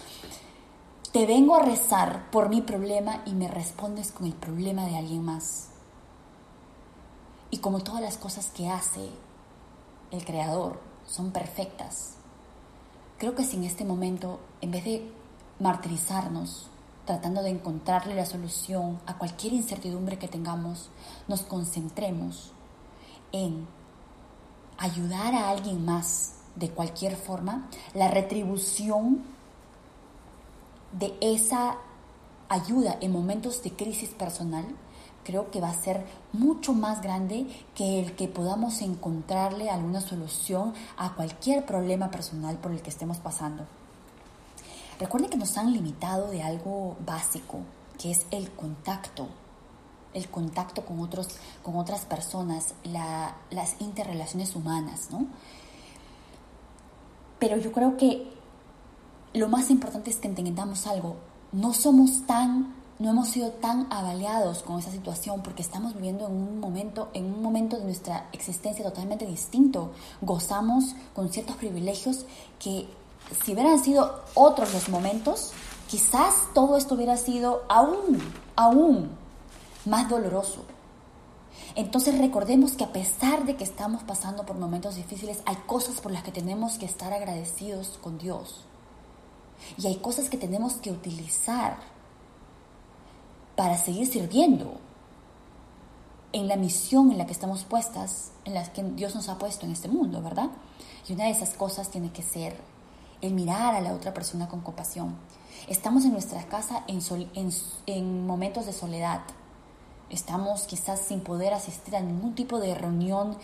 te 1.11 1.25
vengo 1.25 1.55
a 1.55 1.63
rezar 1.63 2.29
por 2.31 2.49
mi 2.49 2.61
problema 2.61 3.21
y 3.25 3.33
me 3.33 3.47
respondes 3.47 4.11
con 4.11 4.27
el 4.27 4.33
problema 4.33 4.85
de 4.85 4.97
alguien 4.97 5.23
más. 5.23 5.69
Y 7.51 7.59
como 7.59 7.79
todas 7.79 8.01
las 8.01 8.17
cosas 8.17 8.47
que 8.47 8.69
hace 8.69 9.09
el 10.11 10.23
Creador 10.25 10.79
son 11.07 11.31
perfectas, 11.31 12.15
creo 13.17 13.35
que 13.35 13.43
si 13.43 13.57
en 13.57 13.63
este 13.63 13.85
momento, 13.85 14.39
en 14.61 14.71
vez 14.71 14.85
de 14.85 15.11
martirizarnos, 15.59 16.68
tratando 17.09 17.41
de 17.41 17.49
encontrarle 17.49 18.13
la 18.13 18.27
solución 18.27 18.99
a 19.07 19.17
cualquier 19.17 19.53
incertidumbre 19.53 20.19
que 20.19 20.27
tengamos, 20.27 20.91
nos 21.27 21.41
concentremos 21.41 22.51
en 23.31 23.65
ayudar 24.77 25.33
a 25.33 25.49
alguien 25.49 25.83
más 25.83 26.35
de 26.55 26.69
cualquier 26.69 27.15
forma, 27.15 27.67
la 27.95 28.09
retribución 28.09 29.23
de 30.91 31.17
esa 31.19 31.77
ayuda 32.47 32.99
en 33.01 33.11
momentos 33.11 33.63
de 33.63 33.71
crisis 33.71 34.09
personal, 34.09 34.65
creo 35.23 35.49
que 35.49 35.61
va 35.61 35.69
a 35.69 35.81
ser 35.81 36.05
mucho 36.31 36.73
más 36.73 37.01
grande 37.01 37.47
que 37.73 38.01
el 38.01 38.15
que 38.15 38.27
podamos 38.27 38.83
encontrarle 38.83 39.71
alguna 39.71 40.01
solución 40.01 40.75
a 40.95 41.15
cualquier 41.15 41.65
problema 41.65 42.11
personal 42.11 42.59
por 42.59 42.71
el 42.71 42.83
que 42.83 42.91
estemos 42.91 43.17
pasando. 43.17 43.78
Recuerden 44.99 45.29
que 45.29 45.37
nos 45.37 45.57
han 45.57 45.71
limitado 45.71 46.29
de 46.29 46.43
algo 46.43 46.97
básico, 47.05 47.59
que 47.97 48.11
es 48.11 48.25
el 48.31 48.51
contacto, 48.51 49.27
el 50.13 50.29
contacto 50.29 50.85
con, 50.85 50.99
otros, 50.99 51.29
con 51.63 51.77
otras 51.77 52.03
personas, 52.03 52.73
las 52.83 53.79
interrelaciones 53.79 54.55
humanas, 54.55 55.09
¿no? 55.09 55.27
Pero 57.39 57.55
yo 57.55 57.71
creo 57.71 57.95
que 57.95 58.29
lo 59.33 59.47
más 59.47 59.69
importante 59.69 60.09
es 60.09 60.17
que 60.17 60.27
entendamos 60.27 60.85
algo. 60.85 61.15
No 61.53 61.73
somos 61.73 62.25
tan, 62.25 62.75
no 62.99 63.11
hemos 63.11 63.29
sido 63.29 63.51
tan 63.51 63.87
avaliados 63.91 64.63
con 64.63 64.79
esa 64.79 64.91
situación 64.91 65.41
porque 65.43 65.61
estamos 65.61 65.93
viviendo 65.93 66.27
en 66.27 66.33
un 66.33 66.59
momento, 66.59 67.09
en 67.13 67.25
un 67.25 67.41
momento 67.41 67.77
de 67.77 67.85
nuestra 67.85 68.27
existencia 68.33 68.83
totalmente 68.83 69.25
distinto. 69.25 69.93
Gozamos 70.21 70.95
con 71.15 71.31
ciertos 71.31 71.55
privilegios 71.55 72.25
que 72.59 72.89
si 73.43 73.53
hubieran 73.53 73.83
sido 73.83 74.23
otros 74.33 74.73
los 74.73 74.89
momentos, 74.89 75.51
quizás 75.87 76.33
todo 76.53 76.77
esto 76.77 76.95
hubiera 76.95 77.17
sido 77.17 77.63
aún, 77.69 78.19
aún 78.55 79.11
más 79.85 80.09
doloroso. 80.09 80.63
Entonces 81.75 82.17
recordemos 82.17 82.73
que 82.73 82.83
a 82.83 82.91
pesar 82.91 83.45
de 83.45 83.55
que 83.55 83.63
estamos 83.63 84.03
pasando 84.03 84.45
por 84.45 84.57
momentos 84.57 84.95
difíciles, 84.95 85.39
hay 85.45 85.55
cosas 85.67 86.01
por 86.01 86.11
las 86.11 86.23
que 86.23 86.31
tenemos 86.31 86.77
que 86.77 86.85
estar 86.85 87.13
agradecidos 87.13 87.99
con 88.01 88.17
Dios. 88.17 88.65
Y 89.77 89.87
hay 89.87 89.97
cosas 89.97 90.29
que 90.29 90.37
tenemos 90.37 90.73
que 90.75 90.91
utilizar 90.91 91.77
para 93.55 93.77
seguir 93.77 94.07
sirviendo 94.07 94.77
en 96.31 96.47
la 96.47 96.55
misión 96.55 97.11
en 97.11 97.17
la 97.17 97.25
que 97.25 97.33
estamos 97.33 97.63
puestas, 97.63 98.31
en 98.45 98.53
la 98.53 98.63
que 98.71 98.83
Dios 98.83 99.15
nos 99.15 99.29
ha 99.29 99.37
puesto 99.37 99.65
en 99.65 99.71
este 99.71 99.87
mundo, 99.87 100.21
¿verdad? 100.21 100.49
Y 101.07 101.13
una 101.13 101.25
de 101.25 101.31
esas 101.31 101.51
cosas 101.51 101.89
tiene 101.89 102.11
que 102.11 102.21
ser 102.21 102.55
el 103.21 103.33
mirar 103.33 103.75
a 103.75 103.81
la 103.81 103.93
otra 103.93 104.13
persona 104.13 104.47
con 104.47 104.61
compasión. 104.61 105.15
Estamos 105.67 106.05
en 106.05 106.13
nuestra 106.13 106.43
casa 106.43 106.83
en, 106.87 107.01
en, 107.85 108.27
momentos 108.27 108.65
de 108.65 108.73
soledad. 108.73 109.21
Estamos 110.09 110.63
quizás 110.63 110.99
sin 111.01 111.21
poder 111.21 111.53
asistir 111.53 111.95
a 111.95 111.99
ningún 111.99 112.33
tipo 112.33 112.59
de 112.59 112.73
reunión 112.73 113.37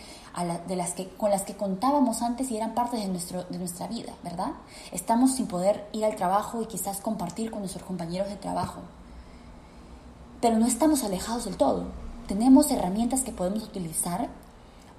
de 0.66 0.76
las 0.76 0.94
que, 0.94 1.08
con 1.10 1.30
las 1.30 1.42
que 1.42 1.56
contábamos 1.56 2.22
antes 2.22 2.50
y 2.50 2.56
eran 2.56 2.74
parte 2.74 2.96
de, 2.96 3.06
nuestro, 3.06 3.44
de 3.44 3.58
nuestra 3.58 3.86
vida, 3.86 4.12
¿verdad? 4.24 4.52
Estamos 4.90 5.36
sin 5.36 5.46
poder 5.46 5.88
ir 5.92 6.04
al 6.04 6.16
trabajo 6.16 6.62
y 6.62 6.66
quizás 6.66 7.00
compartir 7.00 7.50
con 7.50 7.60
nuestros 7.60 7.84
compañeros 7.84 8.28
de 8.28 8.36
trabajo. 8.36 8.80
Pero 10.40 10.58
no 10.58 10.66
estamos 10.66 11.04
alejados 11.04 11.44
del 11.44 11.56
todo. 11.56 11.84
Tenemos 12.26 12.70
herramientas 12.72 13.22
que 13.22 13.30
podemos 13.30 13.62
utilizar 13.62 14.28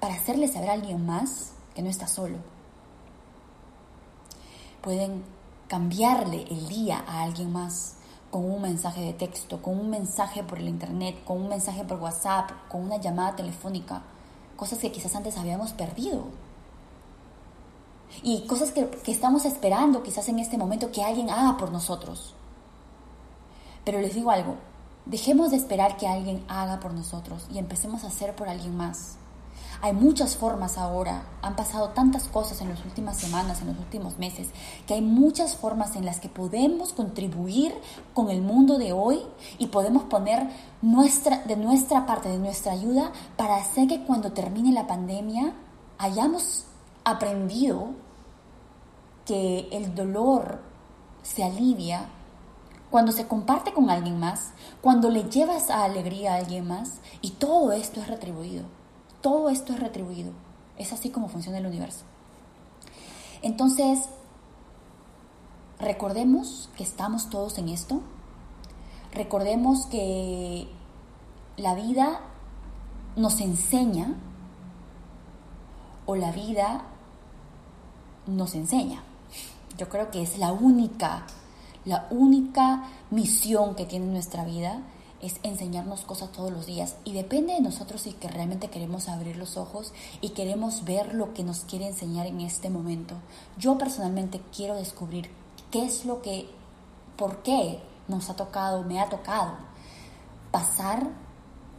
para 0.00 0.14
hacerle 0.14 0.48
saber 0.48 0.70
a 0.70 0.74
alguien 0.74 1.04
más 1.04 1.52
que 1.74 1.82
no 1.82 1.90
está 1.90 2.06
solo 2.06 2.57
pueden 4.82 5.22
cambiarle 5.68 6.44
el 6.50 6.68
día 6.68 7.04
a 7.06 7.22
alguien 7.22 7.52
más 7.52 7.96
con 8.30 8.44
un 8.44 8.60
mensaje 8.60 9.00
de 9.00 9.12
texto, 9.12 9.62
con 9.62 9.78
un 9.78 9.90
mensaje 9.90 10.42
por 10.42 10.58
el 10.58 10.68
internet, 10.68 11.16
con 11.24 11.40
un 11.40 11.48
mensaje 11.48 11.84
por 11.84 11.98
WhatsApp, 11.98 12.50
con 12.68 12.82
una 12.82 12.98
llamada 12.98 13.36
telefónica, 13.36 14.02
cosas 14.56 14.78
que 14.78 14.92
quizás 14.92 15.14
antes 15.14 15.36
habíamos 15.36 15.72
perdido. 15.72 16.24
Y 18.22 18.46
cosas 18.46 18.72
que, 18.72 18.88
que 18.88 19.12
estamos 19.12 19.44
esperando 19.44 20.02
quizás 20.02 20.28
en 20.28 20.38
este 20.38 20.58
momento 20.58 20.90
que 20.90 21.04
alguien 21.04 21.30
haga 21.30 21.56
por 21.56 21.70
nosotros. 21.70 22.34
Pero 23.84 24.00
les 24.00 24.14
digo 24.14 24.30
algo, 24.30 24.56
dejemos 25.06 25.50
de 25.50 25.56
esperar 25.56 25.96
que 25.96 26.08
alguien 26.08 26.44
haga 26.48 26.80
por 26.80 26.92
nosotros 26.92 27.46
y 27.52 27.58
empecemos 27.58 28.04
a 28.04 28.08
hacer 28.08 28.34
por 28.34 28.48
alguien 28.48 28.76
más. 28.76 29.17
Hay 29.80 29.92
muchas 29.92 30.36
formas 30.36 30.76
ahora, 30.76 31.22
han 31.40 31.54
pasado 31.54 31.90
tantas 31.90 32.24
cosas 32.24 32.60
en 32.60 32.68
las 32.68 32.84
últimas 32.84 33.16
semanas, 33.16 33.60
en 33.60 33.68
los 33.68 33.78
últimos 33.78 34.18
meses, 34.18 34.48
que 34.88 34.94
hay 34.94 35.02
muchas 35.02 35.54
formas 35.54 35.94
en 35.94 36.04
las 36.04 36.18
que 36.18 36.28
podemos 36.28 36.92
contribuir 36.92 37.72
con 38.12 38.28
el 38.28 38.42
mundo 38.42 38.76
de 38.76 38.92
hoy 38.92 39.20
y 39.56 39.68
podemos 39.68 40.02
poner 40.02 40.48
nuestra, 40.82 41.44
de 41.44 41.56
nuestra 41.56 42.06
parte, 42.06 42.28
de 42.28 42.38
nuestra 42.38 42.72
ayuda, 42.72 43.12
para 43.36 43.54
hacer 43.54 43.86
que 43.86 44.02
cuando 44.04 44.32
termine 44.32 44.72
la 44.72 44.88
pandemia 44.88 45.52
hayamos 45.98 46.64
aprendido 47.04 47.90
que 49.26 49.68
el 49.70 49.94
dolor 49.94 50.60
se 51.22 51.44
alivia 51.44 52.08
cuando 52.90 53.12
se 53.12 53.28
comparte 53.28 53.72
con 53.72 53.90
alguien 53.90 54.18
más, 54.18 54.52
cuando 54.80 55.08
le 55.08 55.24
llevas 55.24 55.70
a 55.70 55.84
alegría 55.84 56.34
a 56.34 56.38
alguien 56.38 56.66
más 56.66 56.94
y 57.20 57.30
todo 57.30 57.70
esto 57.70 58.00
es 58.00 58.08
retribuido. 58.08 58.64
Todo 59.20 59.50
esto 59.50 59.72
es 59.72 59.80
retribuido. 59.80 60.32
Es 60.76 60.92
así 60.92 61.10
como 61.10 61.28
funciona 61.28 61.58
el 61.58 61.66
universo. 61.66 62.04
Entonces, 63.42 64.00
recordemos 65.78 66.70
que 66.76 66.84
estamos 66.84 67.30
todos 67.30 67.58
en 67.58 67.68
esto. 67.68 68.00
Recordemos 69.12 69.86
que 69.86 70.68
la 71.56 71.74
vida 71.74 72.20
nos 73.16 73.40
enseña 73.40 74.14
o 76.06 76.14
la 76.16 76.30
vida 76.32 76.82
nos 78.26 78.54
enseña. 78.54 79.02
Yo 79.76 79.88
creo 79.88 80.10
que 80.10 80.22
es 80.22 80.38
la 80.38 80.52
única, 80.52 81.26
la 81.84 82.06
única 82.10 82.84
misión 83.10 83.74
que 83.74 83.86
tiene 83.86 84.06
nuestra 84.06 84.44
vida 84.44 84.82
es 85.20 85.40
enseñarnos 85.42 86.02
cosas 86.02 86.30
todos 86.32 86.52
los 86.52 86.66
días 86.66 86.96
y 87.04 87.12
depende 87.12 87.54
de 87.54 87.60
nosotros 87.60 88.02
si 88.02 88.12
que 88.12 88.28
realmente 88.28 88.68
queremos 88.68 89.08
abrir 89.08 89.36
los 89.36 89.56
ojos 89.56 89.92
y 90.20 90.30
queremos 90.30 90.84
ver 90.84 91.14
lo 91.14 91.34
que 91.34 91.44
nos 91.44 91.60
quiere 91.60 91.88
enseñar 91.88 92.26
en 92.26 92.40
este 92.40 92.70
momento. 92.70 93.14
Yo 93.58 93.78
personalmente 93.78 94.40
quiero 94.54 94.76
descubrir 94.76 95.30
qué 95.70 95.84
es 95.84 96.04
lo 96.04 96.22
que, 96.22 96.48
por 97.16 97.42
qué 97.42 97.80
nos 98.06 98.30
ha 98.30 98.36
tocado, 98.36 98.84
me 98.84 99.00
ha 99.00 99.08
tocado 99.08 99.54
pasar 100.50 101.08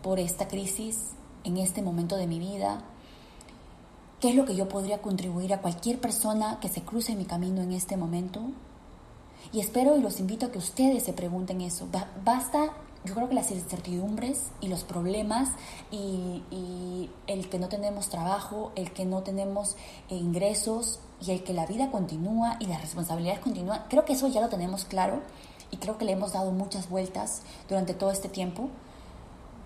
por 0.03 0.19
esta 0.19 0.47
crisis 0.47 1.11
en 1.43 1.57
este 1.57 1.81
momento 1.81 2.15
de 2.17 2.27
mi 2.27 2.39
vida, 2.39 2.83
qué 4.19 4.29
es 4.29 4.35
lo 4.35 4.45
que 4.45 4.55
yo 4.55 4.67
podría 4.67 5.01
contribuir 5.01 5.53
a 5.53 5.61
cualquier 5.61 5.99
persona 5.99 6.59
que 6.59 6.67
se 6.67 6.81
cruce 6.81 7.13
en 7.13 7.17
mi 7.17 7.25
camino 7.25 7.61
en 7.61 7.71
este 7.71 7.97
momento. 7.97 8.41
Y 9.53 9.61
espero 9.61 9.97
y 9.97 10.01
los 10.01 10.19
invito 10.19 10.45
a 10.45 10.51
que 10.51 10.57
ustedes 10.57 11.03
se 11.03 11.13
pregunten 11.13 11.61
eso. 11.61 11.87
Basta 12.23 12.73
yo 13.05 13.15
creo 13.15 13.29
que 13.29 13.35
las 13.35 13.51
incertidumbres 13.51 14.51
y 14.59 14.67
los 14.67 14.83
problemas 14.83 15.49
y, 15.91 17.09
el 17.27 17.49
que 17.49 17.59
no 17.59 17.69
tenemos 17.69 18.09
trabajo, 18.09 18.71
el 18.75 18.91
que 18.91 19.05
no 19.05 19.21
tenemos 19.21 19.77
eh, 20.09 20.15
ingresos 20.15 20.99
y 21.21 21.31
el 21.31 21.43
que 21.43 21.53
la 21.53 21.65
vida 21.65 21.91
continúa 21.91 22.57
y 22.59 22.65
las 22.65 22.81
responsabilidades 22.81 23.39
continúan, 23.39 23.83
creo 23.87 24.03
que 24.03 24.13
eso 24.13 24.27
ya 24.27 24.41
lo 24.41 24.49
tenemos 24.49 24.85
claro 24.85 25.21
y 25.71 25.77
creo 25.77 25.97
que 25.97 26.05
le 26.05 26.13
hemos 26.13 26.33
dado 26.33 26.51
muchas 26.51 26.89
vueltas 26.89 27.43
durante 27.67 27.93
todo 27.93 28.11
este 28.11 28.29
tiempo, 28.29 28.69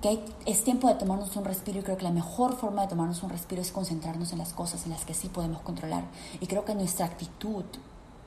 que 0.02 0.20
es 0.46 0.64
tiempo 0.64 0.90
de 0.90 0.96
tomarnos 0.96 1.36
un 1.38 1.46
respiro 1.46 1.80
y 1.80 1.84
creo 1.84 1.98
que 1.98 2.04
la 2.04 2.12
mejor 2.12 2.58
forma 2.58 2.82
de 2.82 2.90
tomarnos 2.90 3.24
un 3.24 3.30
respiro 3.30 3.62
es 3.62 3.72
concentrarnos 3.72 4.34
en 4.34 4.40
las 4.40 4.52
cosas 4.52 4.84
en 4.86 4.92
las 4.92 5.06
que 5.06 5.14
sí 5.14 5.30
podemos 5.30 5.62
controlar. 5.62 6.04
Y 6.42 6.48
creo 6.48 6.66
que 6.66 6.76
nuestra 6.76 7.06
actitud 7.06 7.64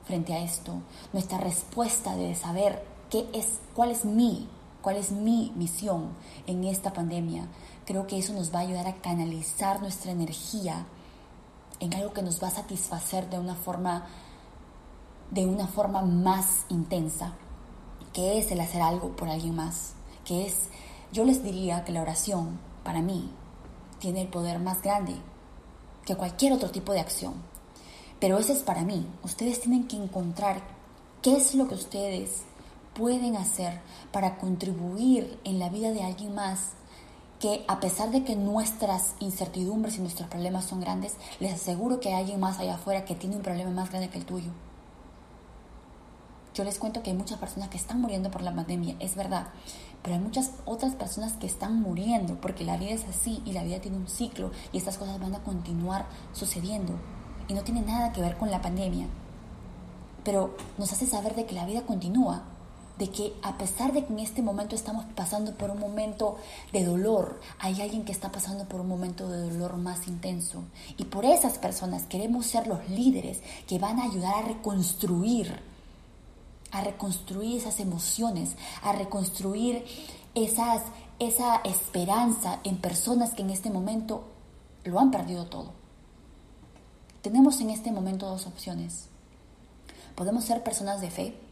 frente 0.06 0.32
a 0.32 0.38
esto, 0.38 0.72
nuestra 1.12 1.38
respuesta 1.38 2.16
de 2.16 2.34
saber 2.34 2.82
qué 3.10 3.28
es, 3.34 3.58
cuál 3.74 3.90
es 3.90 4.06
mi 4.06 4.48
cuál 4.86 4.98
es 4.98 5.10
mi 5.10 5.52
misión 5.56 6.10
en 6.46 6.62
esta 6.62 6.92
pandemia, 6.92 7.48
creo 7.86 8.06
que 8.06 8.18
eso 8.18 8.32
nos 8.32 8.54
va 8.54 8.60
a 8.60 8.62
ayudar 8.62 8.86
a 8.86 8.94
canalizar 8.94 9.80
nuestra 9.80 10.12
energía 10.12 10.86
en 11.80 11.92
algo 11.92 12.12
que 12.12 12.22
nos 12.22 12.40
va 12.40 12.46
a 12.46 12.52
satisfacer 12.52 13.28
de 13.28 13.40
una 13.40 13.56
forma 13.56 14.06
de 15.32 15.44
una 15.44 15.66
forma 15.66 16.02
más 16.02 16.66
intensa, 16.68 17.32
que 18.12 18.38
es 18.38 18.52
el 18.52 18.60
hacer 18.60 18.80
algo 18.80 19.16
por 19.16 19.28
alguien 19.28 19.56
más, 19.56 19.94
que 20.24 20.46
es 20.46 20.68
yo 21.10 21.24
les 21.24 21.42
diría 21.42 21.82
que 21.82 21.90
la 21.90 22.02
oración 22.02 22.56
para 22.84 23.02
mí 23.02 23.28
tiene 23.98 24.22
el 24.22 24.28
poder 24.28 24.60
más 24.60 24.82
grande 24.82 25.16
que 26.04 26.14
cualquier 26.14 26.52
otro 26.52 26.70
tipo 26.70 26.92
de 26.92 27.00
acción. 27.00 27.34
Pero 28.20 28.38
eso 28.38 28.52
es 28.52 28.62
para 28.62 28.84
mí. 28.84 29.04
Ustedes 29.24 29.60
tienen 29.60 29.88
que 29.88 29.96
encontrar 29.96 30.62
qué 31.22 31.36
es 31.36 31.56
lo 31.56 31.66
que 31.66 31.74
ustedes 31.74 32.44
pueden 32.96 33.36
hacer 33.36 33.80
para 34.12 34.38
contribuir 34.38 35.38
en 35.44 35.58
la 35.58 35.68
vida 35.68 35.90
de 35.92 36.02
alguien 36.02 36.34
más 36.34 36.70
que 37.40 37.64
a 37.68 37.80
pesar 37.80 38.10
de 38.10 38.24
que 38.24 38.34
nuestras 38.34 39.14
incertidumbres 39.20 39.98
y 39.98 40.00
nuestros 40.00 40.28
problemas 40.28 40.64
son 40.64 40.80
grandes, 40.80 41.16
les 41.38 41.52
aseguro 41.52 42.00
que 42.00 42.08
hay 42.08 42.20
alguien 42.20 42.40
más 42.40 42.58
allá 42.58 42.76
afuera 42.76 43.04
que 43.04 43.14
tiene 43.14 43.36
un 43.36 43.42
problema 43.42 43.70
más 43.70 43.90
grande 43.90 44.08
que 44.08 44.18
el 44.18 44.24
tuyo. 44.24 44.50
Yo 46.54 46.64
les 46.64 46.78
cuento 46.78 47.02
que 47.02 47.10
hay 47.10 47.16
muchas 47.16 47.38
personas 47.38 47.68
que 47.68 47.76
están 47.76 48.00
muriendo 48.00 48.30
por 48.30 48.40
la 48.40 48.54
pandemia, 48.54 48.96
es 48.98 49.14
verdad, 49.14 49.48
pero 50.02 50.16
hay 50.16 50.22
muchas 50.22 50.52
otras 50.64 50.94
personas 50.94 51.34
que 51.34 51.46
están 51.46 51.82
muriendo 51.82 52.40
porque 52.40 52.64
la 52.64 52.78
vida 52.78 52.92
es 52.92 53.04
así 53.04 53.42
y 53.44 53.52
la 53.52 53.62
vida 53.62 53.80
tiene 53.80 53.98
un 53.98 54.08
ciclo 54.08 54.50
y 54.72 54.78
estas 54.78 54.96
cosas 54.96 55.20
van 55.20 55.34
a 55.34 55.42
continuar 55.42 56.06
sucediendo 56.32 56.94
y 57.48 57.52
no 57.52 57.62
tiene 57.62 57.82
nada 57.82 58.12
que 58.12 58.22
ver 58.22 58.38
con 58.38 58.50
la 58.50 58.62
pandemia. 58.62 59.06
Pero 60.24 60.56
nos 60.78 60.90
hace 60.92 61.06
saber 61.06 61.34
de 61.34 61.44
que 61.44 61.54
la 61.54 61.66
vida 61.66 61.82
continúa 61.82 62.44
de 62.98 63.10
que 63.10 63.34
a 63.42 63.58
pesar 63.58 63.92
de 63.92 64.04
que 64.04 64.12
en 64.12 64.20
este 64.20 64.42
momento 64.42 64.74
estamos 64.74 65.04
pasando 65.14 65.54
por 65.54 65.70
un 65.70 65.78
momento 65.78 66.36
de 66.72 66.84
dolor, 66.84 67.40
hay 67.58 67.80
alguien 67.80 68.04
que 68.04 68.12
está 68.12 68.32
pasando 68.32 68.64
por 68.64 68.80
un 68.80 68.88
momento 68.88 69.28
de 69.28 69.50
dolor 69.50 69.76
más 69.76 70.08
intenso. 70.08 70.64
Y 70.96 71.04
por 71.04 71.24
esas 71.24 71.58
personas 71.58 72.04
queremos 72.04 72.46
ser 72.46 72.66
los 72.66 72.88
líderes 72.88 73.40
que 73.66 73.78
van 73.78 74.00
a 74.00 74.04
ayudar 74.04 74.34
a 74.36 74.48
reconstruir, 74.48 75.60
a 76.72 76.80
reconstruir 76.80 77.58
esas 77.58 77.80
emociones, 77.80 78.56
a 78.82 78.92
reconstruir 78.92 79.84
esas, 80.34 80.82
esa 81.18 81.56
esperanza 81.64 82.60
en 82.64 82.78
personas 82.78 83.34
que 83.34 83.42
en 83.42 83.50
este 83.50 83.70
momento 83.70 84.24
lo 84.84 85.00
han 85.00 85.10
perdido 85.10 85.46
todo. 85.46 85.72
Tenemos 87.22 87.60
en 87.60 87.70
este 87.70 87.90
momento 87.90 88.28
dos 88.28 88.46
opciones. 88.46 89.08
Podemos 90.14 90.44
ser 90.44 90.62
personas 90.62 91.00
de 91.00 91.10
fe, 91.10 91.45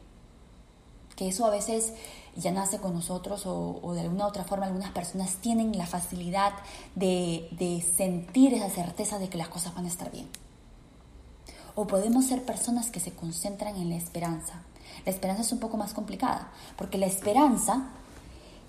que 1.17 1.29
eso 1.29 1.47
a 1.47 1.51
veces 1.51 1.93
ya 2.37 2.51
nace 2.51 2.79
con 2.79 2.95
nosotros 2.95 3.45
o, 3.47 3.93
de 3.95 4.01
alguna 4.01 4.27
otra 4.27 4.45
forma 4.45 4.67
algunas 4.67 4.91
personas 4.91 5.37
tienen 5.37 5.77
la 5.79 5.87
facilidad 5.87 6.53
de, 6.95 7.49
de 7.53 7.81
sentir 7.97 8.55
esa 8.55 8.71
certeza 8.71 9.19
de 9.19 9.29
que 9.29 9.39
las 9.39 9.49
cosas 9.49 9.75
van 9.75 9.85
a 9.85 9.89
estar 9.89 10.11
bien. 10.11 10.29
O 11.77 11.87
podemos 11.87 12.27
ser 12.27 12.45
personas 12.45 12.91
que 12.91 13.01
se 13.01 13.13
concentran 13.13 13.77
en 13.77 13.91
la 13.91 13.97
esperanza. 13.97 14.63
La 15.05 15.13
esperanza 15.13 15.43
es 15.43 15.53
un 15.53 15.59
poco 15.59 15.77
más 15.77 15.93
complicada, 15.93 16.51
porque 16.77 16.99
la 16.99 17.07
esperanza 17.07 17.91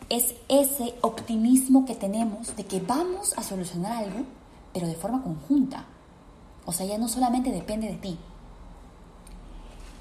es 0.09 0.35
ese 0.49 0.95
optimismo 1.01 1.85
que 1.85 1.95
tenemos 1.95 2.55
de 2.55 2.65
que 2.65 2.79
vamos 2.79 3.33
a 3.37 3.43
solucionar 3.43 4.03
algo, 4.03 4.25
pero 4.73 4.87
de 4.87 4.95
forma 4.95 5.23
conjunta. 5.23 5.85
O 6.65 6.71
sea, 6.71 6.85
ya 6.85 6.97
no 6.97 7.07
solamente 7.07 7.51
depende 7.51 7.87
de 7.87 7.95
ti. 7.95 8.17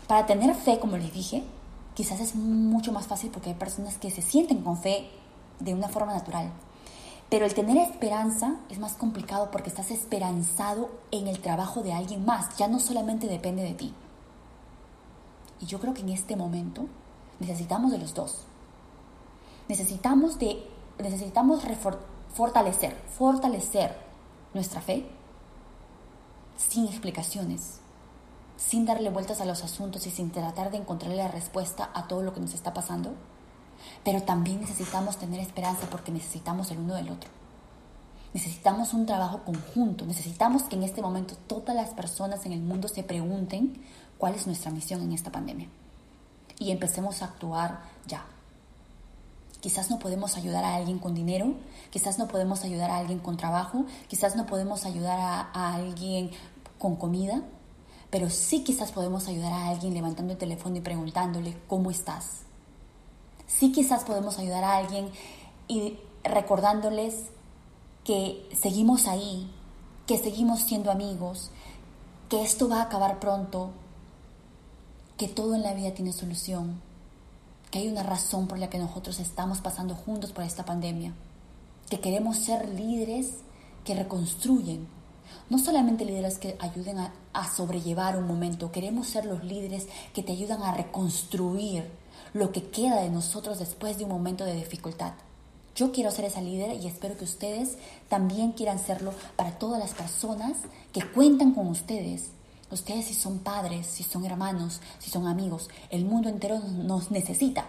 Para 0.06 0.26
tener 0.26 0.54
fe, 0.54 0.78
como 0.78 0.96
les 0.96 1.12
dije, 1.12 1.44
quizás 1.94 2.20
es 2.20 2.34
mucho 2.34 2.92
más 2.92 3.06
fácil 3.06 3.30
porque 3.30 3.50
hay 3.50 3.54
personas 3.56 3.98
que 3.98 4.10
se 4.10 4.22
sienten 4.22 4.62
con 4.62 4.76
fe 4.76 5.08
de 5.60 5.74
una 5.74 5.88
forma 5.88 6.12
natural. 6.12 6.50
Pero 7.30 7.46
el 7.46 7.54
tener 7.54 7.78
esperanza 7.78 8.56
es 8.68 8.78
más 8.78 8.94
complicado 8.94 9.50
porque 9.50 9.70
estás 9.70 9.90
esperanzado 9.90 10.90
en 11.10 11.26
el 11.26 11.40
trabajo 11.40 11.82
de 11.82 11.92
alguien 11.92 12.24
más, 12.24 12.56
ya 12.56 12.68
no 12.68 12.78
solamente 12.78 13.26
depende 13.26 13.62
de 13.62 13.74
ti. 13.74 13.94
Y 15.60 15.66
yo 15.66 15.80
creo 15.80 15.94
que 15.94 16.02
en 16.02 16.10
este 16.10 16.36
momento 16.36 16.86
necesitamos 17.40 17.90
de 17.90 17.98
los 17.98 18.14
dos. 18.14 18.44
Necesitamos 19.68 20.38
de 20.38 20.62
necesitamos 20.98 21.64
fortalecer, 22.34 22.94
fortalecer 23.18 23.96
nuestra 24.52 24.80
fe 24.80 25.06
sin 26.56 26.86
explicaciones, 26.86 27.80
sin 28.56 28.86
darle 28.86 29.10
vueltas 29.10 29.40
a 29.40 29.44
los 29.44 29.62
asuntos 29.64 30.06
y 30.06 30.10
sin 30.10 30.30
tratar 30.30 30.70
de 30.70 30.78
encontrarle 30.78 31.16
la 31.16 31.28
respuesta 31.28 31.90
a 31.94 32.06
todo 32.06 32.22
lo 32.22 32.32
que 32.32 32.40
nos 32.40 32.54
está 32.54 32.72
pasando. 32.72 33.14
Pero 34.04 34.22
también 34.22 34.60
necesitamos 34.60 35.18
tener 35.18 35.40
esperanza 35.40 35.88
porque 35.90 36.12
necesitamos 36.12 36.70
el 36.70 36.78
uno 36.78 36.94
del 36.94 37.10
otro. 37.10 37.30
Necesitamos 38.32 38.94
un 38.94 39.06
trabajo 39.06 39.42
conjunto. 39.44 40.06
Necesitamos 40.06 40.64
que 40.64 40.76
en 40.76 40.82
este 40.82 41.02
momento 41.02 41.36
todas 41.46 41.74
las 41.74 41.90
personas 41.90 42.46
en 42.46 42.52
el 42.52 42.60
mundo 42.60 42.88
se 42.88 43.04
pregunten 43.04 43.80
cuál 44.18 44.34
es 44.34 44.46
nuestra 44.46 44.70
misión 44.70 45.02
en 45.02 45.12
esta 45.12 45.30
pandemia. 45.30 45.68
Y 46.58 46.70
empecemos 46.70 47.22
a 47.22 47.26
actuar 47.26 47.82
ya. 48.06 48.24
Quizás 49.60 49.90
no 49.90 49.98
podemos 49.98 50.36
ayudar 50.36 50.64
a 50.64 50.74
alguien 50.74 50.98
con 50.98 51.14
dinero, 51.14 51.54
quizás 51.90 52.18
no 52.18 52.28
podemos 52.28 52.64
ayudar 52.64 52.90
a 52.90 52.98
alguien 52.98 53.18
con 53.18 53.38
trabajo, 53.38 53.86
quizás 54.08 54.36
no 54.36 54.44
podemos 54.44 54.84
ayudar 54.84 55.18
a, 55.18 55.40
a 55.54 55.74
alguien 55.74 56.30
con 56.78 56.96
comida, 56.96 57.42
pero 58.10 58.30
sí 58.30 58.64
quizás 58.64 58.92
podemos 58.92 59.28
ayudar 59.28 59.52
a 59.52 59.68
alguien 59.68 59.94
levantando 59.94 60.32
el 60.32 60.38
teléfono 60.38 60.76
y 60.76 60.80
preguntándole 60.80 61.56
cómo 61.66 61.90
estás. 61.90 62.42
Sí 63.46 63.72
quizás 63.72 64.04
podemos 64.04 64.38
ayudar 64.38 64.64
a 64.64 64.76
alguien 64.76 65.10
y 65.68 65.98
recordándoles 66.22 67.26
que 68.04 68.48
seguimos 68.56 69.06
ahí, 69.06 69.50
que 70.06 70.18
seguimos 70.18 70.62
siendo 70.62 70.90
amigos, 70.90 71.50
que 72.28 72.42
esto 72.42 72.68
va 72.68 72.80
a 72.80 72.84
acabar 72.84 73.20
pronto, 73.20 73.70
que 75.16 75.28
todo 75.28 75.54
en 75.54 75.62
la 75.62 75.74
vida 75.74 75.94
tiene 75.94 76.12
solución, 76.12 76.80
que 77.70 77.78
hay 77.78 77.88
una 77.88 78.02
razón 78.02 78.46
por 78.46 78.58
la 78.58 78.70
que 78.70 78.78
nosotros 78.78 79.20
estamos 79.20 79.60
pasando 79.60 79.94
juntos 79.94 80.32
por 80.32 80.44
esta 80.44 80.64
pandemia, 80.64 81.14
que 81.88 82.00
queremos 82.00 82.38
ser 82.38 82.68
líderes 82.68 83.30
que 83.84 83.94
reconstruyen, 83.94 84.86
no 85.50 85.58
solamente 85.58 86.04
líderes 86.04 86.38
que 86.38 86.56
ayuden 86.58 86.98
a, 86.98 87.12
sobrellevar 87.54 88.16
un 88.16 88.26
momento, 88.26 88.72
queremos 88.72 89.08
ser 89.08 89.26
los 89.26 89.44
líderes 89.44 89.86
que 90.12 90.22
te 90.22 90.32
ayudan 90.32 90.62
a 90.62 90.72
reconstruir 90.72 91.90
lo 92.32 92.52
que 92.52 92.68
queda 92.70 93.00
de 93.00 93.10
nosotros 93.10 93.58
después 93.58 93.98
de 93.98 94.04
un 94.04 94.10
momento 94.10 94.44
de 94.44 94.54
dificultad. 94.54 95.12
Yo 95.76 95.92
quiero 95.92 96.10
ser 96.10 96.24
esa 96.26 96.40
líder 96.40 96.80
y 96.80 96.86
espero 96.86 97.16
que 97.16 97.24
ustedes 97.24 97.76
también 98.08 98.52
quieran 98.52 98.78
serlo 98.78 99.12
para 99.36 99.58
todas 99.58 99.80
las 99.80 99.92
personas 99.92 100.56
que 100.92 101.04
cuentan 101.04 101.52
con 101.52 101.66
ustedes. 101.66 102.30
Ustedes 102.70 103.06
si 103.06 103.14
son 103.14 103.40
padres, 103.40 103.86
si 103.86 104.04
son 104.04 104.24
hermanos, 104.24 104.80
si 104.98 105.10
son 105.10 105.26
amigos, 105.26 105.68
el 105.90 106.04
mundo 106.04 106.28
entero 106.28 106.60
nos 106.60 107.10
necesita. 107.10 107.66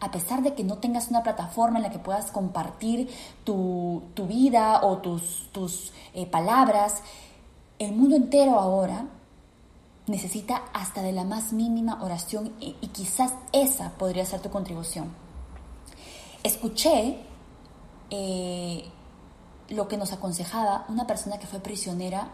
A 0.00 0.10
pesar 0.10 0.42
de 0.42 0.54
que 0.54 0.64
no 0.64 0.78
tengas 0.78 1.08
una 1.08 1.22
plataforma 1.22 1.78
en 1.78 1.84
la 1.84 1.90
que 1.90 1.98
puedas 1.98 2.30
compartir 2.30 3.08
tu, 3.44 4.02
vida 4.16 4.80
o 4.82 4.98
tus, 4.98 5.48
tus 5.52 5.92
eh, 6.12 6.26
palabras, 6.26 7.02
el 7.78 7.92
mundo 7.92 8.16
entero 8.16 8.58
ahora 8.58 9.06
necesita 10.06 10.62
hasta 10.72 11.02
de 11.02 11.12
la 11.12 11.24
más 11.24 11.52
mínima 11.52 12.02
oración 12.02 12.52
y, 12.60 12.72
quizás 12.88 13.32
esa 13.52 13.90
podría 13.92 14.24
ser 14.26 14.40
tu 14.40 14.50
contribución. 14.50 15.12
Escuché 16.42 17.18
eh, 18.10 18.84
lo 19.70 19.88
que 19.88 19.96
nos 19.96 20.12
aconsejaba 20.12 20.84
una 20.88 21.06
persona 21.06 21.38
que 21.38 21.46
fue 21.46 21.60
prisionera 21.60 22.28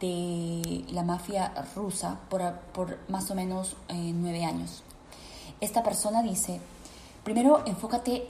de 0.00 0.84
la 0.90 1.02
mafia 1.02 1.52
rusa 1.74 2.18
por, 2.28 2.52
por 2.72 2.98
más 3.08 3.30
o 3.30 3.34
menos 3.34 3.76
eh, 3.88 4.12
nueve 4.14 4.44
años. 4.44 4.82
Esta 5.60 5.82
persona 5.82 6.22
dice, 6.22 6.60
primero 7.24 7.62
enfócate, 7.66 8.28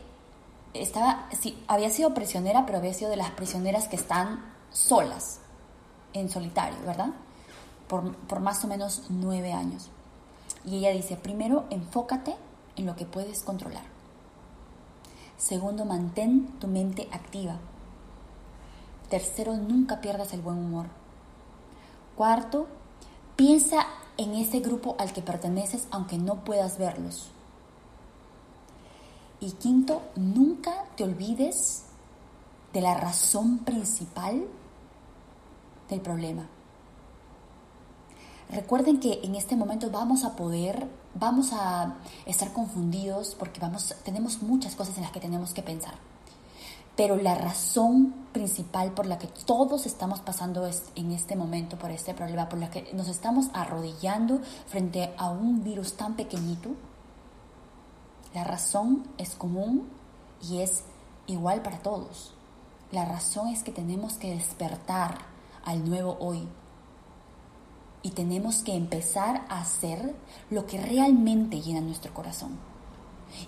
estaba, 0.73 1.29
sí, 1.39 1.63
había 1.69 1.91
sido 1.91 2.15
prisionera, 2.15 2.65
pero 2.65 2.79
había 2.79 2.95
sido 2.95 3.11
de 3.11 3.17
las 3.17 3.31
prisioneras 3.33 3.89
que 3.89 3.97
están 3.97 4.53
solas, 4.71 5.41
en 6.13 6.31
solitario, 6.31 6.79
¿verdad? 6.87 7.11
Por, 7.89 8.17
por 8.17 8.41
más 8.41 8.65
o 8.65 8.69
menos 8.69 9.05
nueve 9.11 9.53
años. 9.53 9.91
Y 10.65 10.79
ella 10.79 10.91
dice, 10.91 11.17
primero 11.17 11.65
enfócate 11.71 12.37
en 12.77 12.87
lo 12.87 12.97
que 12.97 13.05
puedes 13.05 13.43
controlar. 13.43 13.85
Segundo, 15.37 15.85
mantén 15.85 16.47
tu 16.61 16.69
mente 16.69 17.09
activa. 17.13 17.59
Tercero, 19.11 19.55
nunca 19.57 20.01
pierdas 20.01 20.33
el 20.33 20.41
buen 20.41 20.59
humor. 20.59 20.87
Cuarto, 22.17 22.67
piensa 23.37 23.87
en 24.17 24.35
ese 24.35 24.61
grupo 24.61 24.97
al 24.99 25.13
que 25.13 25.23
perteneces 25.23 25.89
aunque 25.91 26.17
no 26.17 26.45
puedas 26.45 26.79
verlos. 26.79 27.34
Y 29.45 29.53
quinto, 29.53 30.01
nunca 30.17 30.87
te 30.97 31.05
olvides 31.05 31.83
de 32.73 32.81
la 32.81 32.95
razón 32.95 33.59
principal 33.59 34.47
del 35.91 36.01
problema. 36.01 36.49
Recuerden 38.49 39.01
que 39.01 39.21
en 39.23 39.35
este 39.35 39.55
momento 39.55 39.91
vamos 39.91 40.25
a 40.25 40.35
poder, 40.35 40.89
vamos 41.15 41.53
a 41.53 41.97
estar 42.25 42.55
confundidos 42.55 43.35
porque 43.39 43.61
vamos, 43.61 43.95
tenemos 44.03 44.41
muchas 44.41 44.77
cosas 44.77 44.97
en 44.97 45.03
las 45.03 45.13
que 45.13 45.21
tenemos 45.21 45.53
que 45.53 45.63
pensar. 45.63 45.95
Pero 46.97 47.17
la 47.17 47.35
razón 47.35 48.15
principal 48.33 48.93
por 48.93 49.05
la 49.05 49.19
que 49.19 49.27
todos 49.27 49.85
estamos 49.85 50.21
pasando 50.21 50.67
en 50.95 51.13
este 51.13 51.37
momento 51.37 51.77
por 51.77 51.91
este 51.91 52.15
problema, 52.15 52.49
por 52.49 52.61
la 52.61 52.71
que 52.71 52.91
nos 52.95 53.09
estamos 53.09 53.49
arrodillando 53.53 54.41
frente 54.69 55.13
a 55.19 55.29
un 55.29 55.63
virus 55.63 55.99
tan 55.99 56.17
pequeñito, 56.17 56.71
la 58.35 58.43
razón 58.43 59.07
es 59.17 59.37
común 59.37 59.89
y 60.43 60.61
es 60.61 60.83
igual 61.29 61.63
para 61.63 61.79
todos. 61.79 62.35
La 62.91 63.05
razón 63.05 63.49
es 63.49 63.63
que 63.63 63.71
tenemos 63.71 64.15
que 64.15 64.35
despertar 64.35 65.19
al 65.65 65.89
nuevo 65.89 66.17
hoy. 66.19 66.49
Y 68.03 68.11
tenemos 68.11 68.57
que 68.65 68.75
empezar 68.75 69.47
a 69.49 69.61
hacer 69.61 70.17
lo 70.51 70.67
que 70.67 70.81
realmente 70.81 71.63
llena 71.63 71.81
nuestro 71.81 72.13
corazón. 72.13 72.59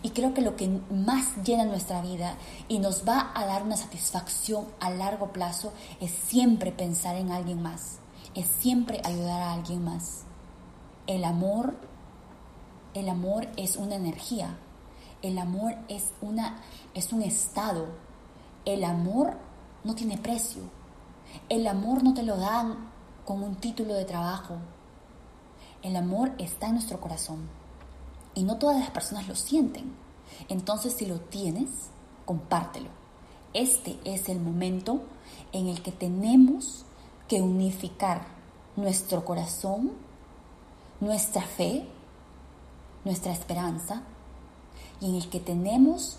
Y 0.03 0.11
creo 0.11 0.33
que 0.35 0.41
lo 0.41 0.55
que 0.55 0.81
más 0.91 1.37
llena 1.45 1.65
nuestra 1.65 2.01
vida 2.01 2.37
y 2.69 2.79
nos 2.79 3.07
va 3.07 3.33
a 3.35 3.45
dar 3.45 3.65
una 3.65 3.77
satisfacción 3.77 4.67
a 4.79 4.91
largo 4.91 5.33
plazo 5.33 5.73
es 6.01 6.13
siempre 6.13 6.71
pensar 6.71 7.17
en 7.17 7.33
alguien 7.33 7.61
más, 7.61 7.99
es 8.35 8.47
siempre 8.47 9.01
ayudar 9.05 9.43
a 9.43 9.53
alguien 9.53 9.85
más. 9.85 10.23
El 11.07 11.25
amor, 11.25 11.77
el 12.95 13.09
amor 13.09 13.49
es 13.57 13.77
una 13.77 13.97
energía, 13.97 14.59
el 15.27 15.39
amor 15.39 15.75
es, 15.89 16.13
una, 16.21 16.61
es 16.95 17.13
un 17.13 17.23
estado, 17.23 17.87
el 18.65 18.85
amor 18.85 19.37
no 19.85 19.95
tiene 19.95 20.19
precio, 20.19 20.63
el 21.49 21.67
amor 21.67 22.03
no 22.03 22.15
te 22.15 22.23
lo 22.23 22.37
dan 22.37 22.91
con 23.25 23.43
un 23.43 23.57
título 23.57 23.95
de 23.95 24.05
trabajo, 24.05 24.57
el 25.83 25.97
amor 25.97 26.33
está 26.39 26.67
en 26.67 26.75
nuestro 26.75 27.01
corazón. 27.01 27.49
Y 28.35 28.45
no 28.45 28.59
todas 28.59 28.79
las 28.79 28.91
personas 28.91 29.29
lo 29.29 29.35
sienten. 29.35 29.95
Entonces, 30.49 30.93
si 30.93 31.07
lo 31.07 31.21
tienes, 31.21 31.71
compártelo. 32.25 32.91
Este 33.55 33.99
es 34.05 34.29
el 34.29 34.41
momento 34.41 35.01
en 35.53 35.69
el 35.69 35.83
que 35.83 35.93
tenemos 35.93 36.85
que 37.29 37.41
unificar 37.41 38.27
nuestro 38.77 39.25
corazón, 39.25 39.93
nuestra 41.01 41.43
fe, 41.43 41.89
nuestra 43.05 43.33
esperanza, 43.33 44.03
y 45.01 45.11
en 45.11 45.17
el 45.17 45.29
que 45.29 45.41
tenemos 45.41 46.17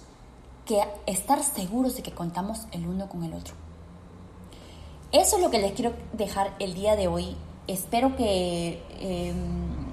que 0.66 0.82
estar 1.06 1.44
seguros 1.44 1.96
de 1.96 2.04
que 2.04 2.12
contamos 2.12 2.68
el 2.72 2.88
uno 2.88 3.08
con 3.10 3.24
el 3.24 3.34
otro. 3.34 3.54
Eso 5.12 5.38
es 5.38 5.42
lo 5.42 5.50
que 5.50 5.60
les 5.60 5.72
quiero 5.72 5.94
dejar 6.13 6.54
el 6.60 6.74
día 6.74 6.96
de 6.96 7.08
hoy. 7.08 7.36
Espero 7.68 8.16
que... 8.16 8.82
Em, 9.00 9.88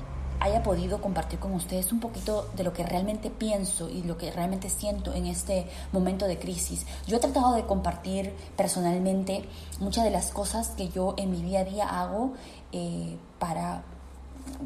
haya 0.44 0.62
podido 0.62 1.00
compartir 1.00 1.38
con 1.38 1.52
ustedes 1.52 1.90
un 1.90 2.00
poquito 2.00 2.50
de 2.54 2.64
lo 2.64 2.72
que 2.74 2.84
realmente 2.84 3.30
pienso 3.30 3.88
y 3.88 4.02
lo 4.02 4.18
que 4.18 4.30
realmente 4.30 4.68
siento 4.68 5.14
en 5.14 5.26
este 5.26 5.66
momento 5.90 6.26
de 6.26 6.38
crisis. 6.38 6.86
Yo 7.06 7.16
he 7.16 7.20
tratado 7.20 7.54
de 7.54 7.64
compartir 7.64 8.34
personalmente 8.54 9.48
muchas 9.80 10.04
de 10.04 10.10
las 10.10 10.30
cosas 10.32 10.68
que 10.70 10.90
yo 10.90 11.14
en 11.16 11.30
mi 11.30 11.40
día 11.40 11.60
a 11.60 11.64
día 11.64 12.02
hago 12.02 12.34
eh, 12.72 13.16
para 13.38 13.84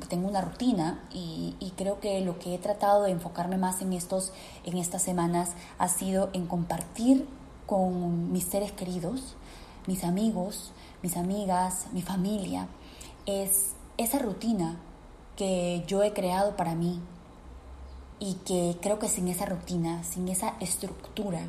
tengo 0.08 0.28
una 0.28 0.40
rutina 0.40 1.02
y, 1.12 1.56
y, 1.60 1.70
creo 1.72 2.00
que 2.00 2.20
lo 2.20 2.38
que 2.38 2.54
he 2.54 2.58
tratado 2.58 3.04
de 3.04 3.10
enfocarme 3.10 3.56
más 3.56 3.80
en 3.82 3.92
estos 3.92 4.32
en 4.64 4.76
estas 4.76 5.02
semanas 5.02 5.52
ha 5.78 5.88
sido 5.88 6.30
en 6.32 6.46
compartir 6.46 7.26
con 7.66 8.32
mis 8.32 8.44
seres 8.44 8.72
queridos, 8.72 9.36
mis 9.86 10.04
amigos, 10.04 10.72
mis 11.02 11.16
amigas, 11.16 11.86
mi 11.92 12.02
familia, 12.02 12.68
es 13.26 13.74
esa 13.98 14.18
rutina 14.18 14.80
que 15.36 15.84
yo 15.86 16.02
he 16.02 16.12
creado 16.12 16.56
para 16.56 16.74
mí 16.74 17.00
y 18.18 18.34
que 18.44 18.76
creo 18.80 18.98
que 18.98 19.08
sin 19.08 19.28
esa 19.28 19.46
rutina, 19.46 20.02
sin 20.02 20.28
esa 20.28 20.54
estructura 20.60 21.42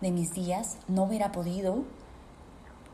de 0.00 0.10
mis 0.10 0.32
días, 0.32 0.78
no 0.88 1.04
hubiera 1.04 1.32
podido 1.32 1.82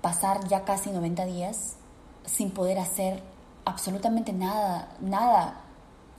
pasar 0.00 0.48
ya 0.48 0.64
casi 0.64 0.90
90 0.90 1.26
días 1.26 1.76
sin 2.24 2.50
poder 2.50 2.78
hacer 2.78 3.22
absolutamente 3.64 4.32
nada, 4.32 4.88
nada 5.00 5.60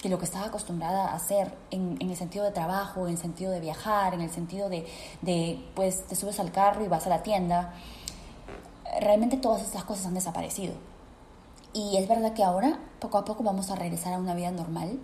que 0.02 0.10
lo 0.10 0.18
que 0.18 0.26
estaba 0.26 0.48
acostumbrada 0.48 1.10
a 1.10 1.16
hacer 1.16 1.54
en, 1.70 1.98
el 2.02 2.16
sentido 2.16 2.44
de 2.44 2.52
trabajo, 2.52 3.06
en 3.06 3.14
el 3.14 3.18
sentido 3.20 3.52
de 3.52 3.60
viajar, 3.60 4.14
en 4.14 4.22
el 4.22 4.32
sentido 4.32 4.68
de, 4.68 4.88
de, 5.22 5.64
pues, 5.76 6.08
te 6.08 6.16
subes 6.16 6.40
al 6.40 6.52
carro 6.52 6.84
y 6.84 6.88
vas 6.88 7.06
a 7.06 7.10
la 7.10 7.22
tienda. 7.22 7.74
Realmente 9.00 9.38
todas 9.38 9.62
estas 9.62 9.84
cosas 9.84 10.08
han 10.08 10.16
desaparecido. 10.16 10.74
Y 11.74 11.98
es 11.98 12.08
verdad 12.08 12.34
que 12.34 12.44
ahora, 12.44 12.80
poco 13.00 13.20
a 13.20 13.26
poco, 13.26 13.44
vamos 13.44 13.70
a 13.70 13.76
regresar 13.76 14.14
a 14.14 14.18
una 14.18 14.34
vida 14.34 14.52
normal, 14.52 15.00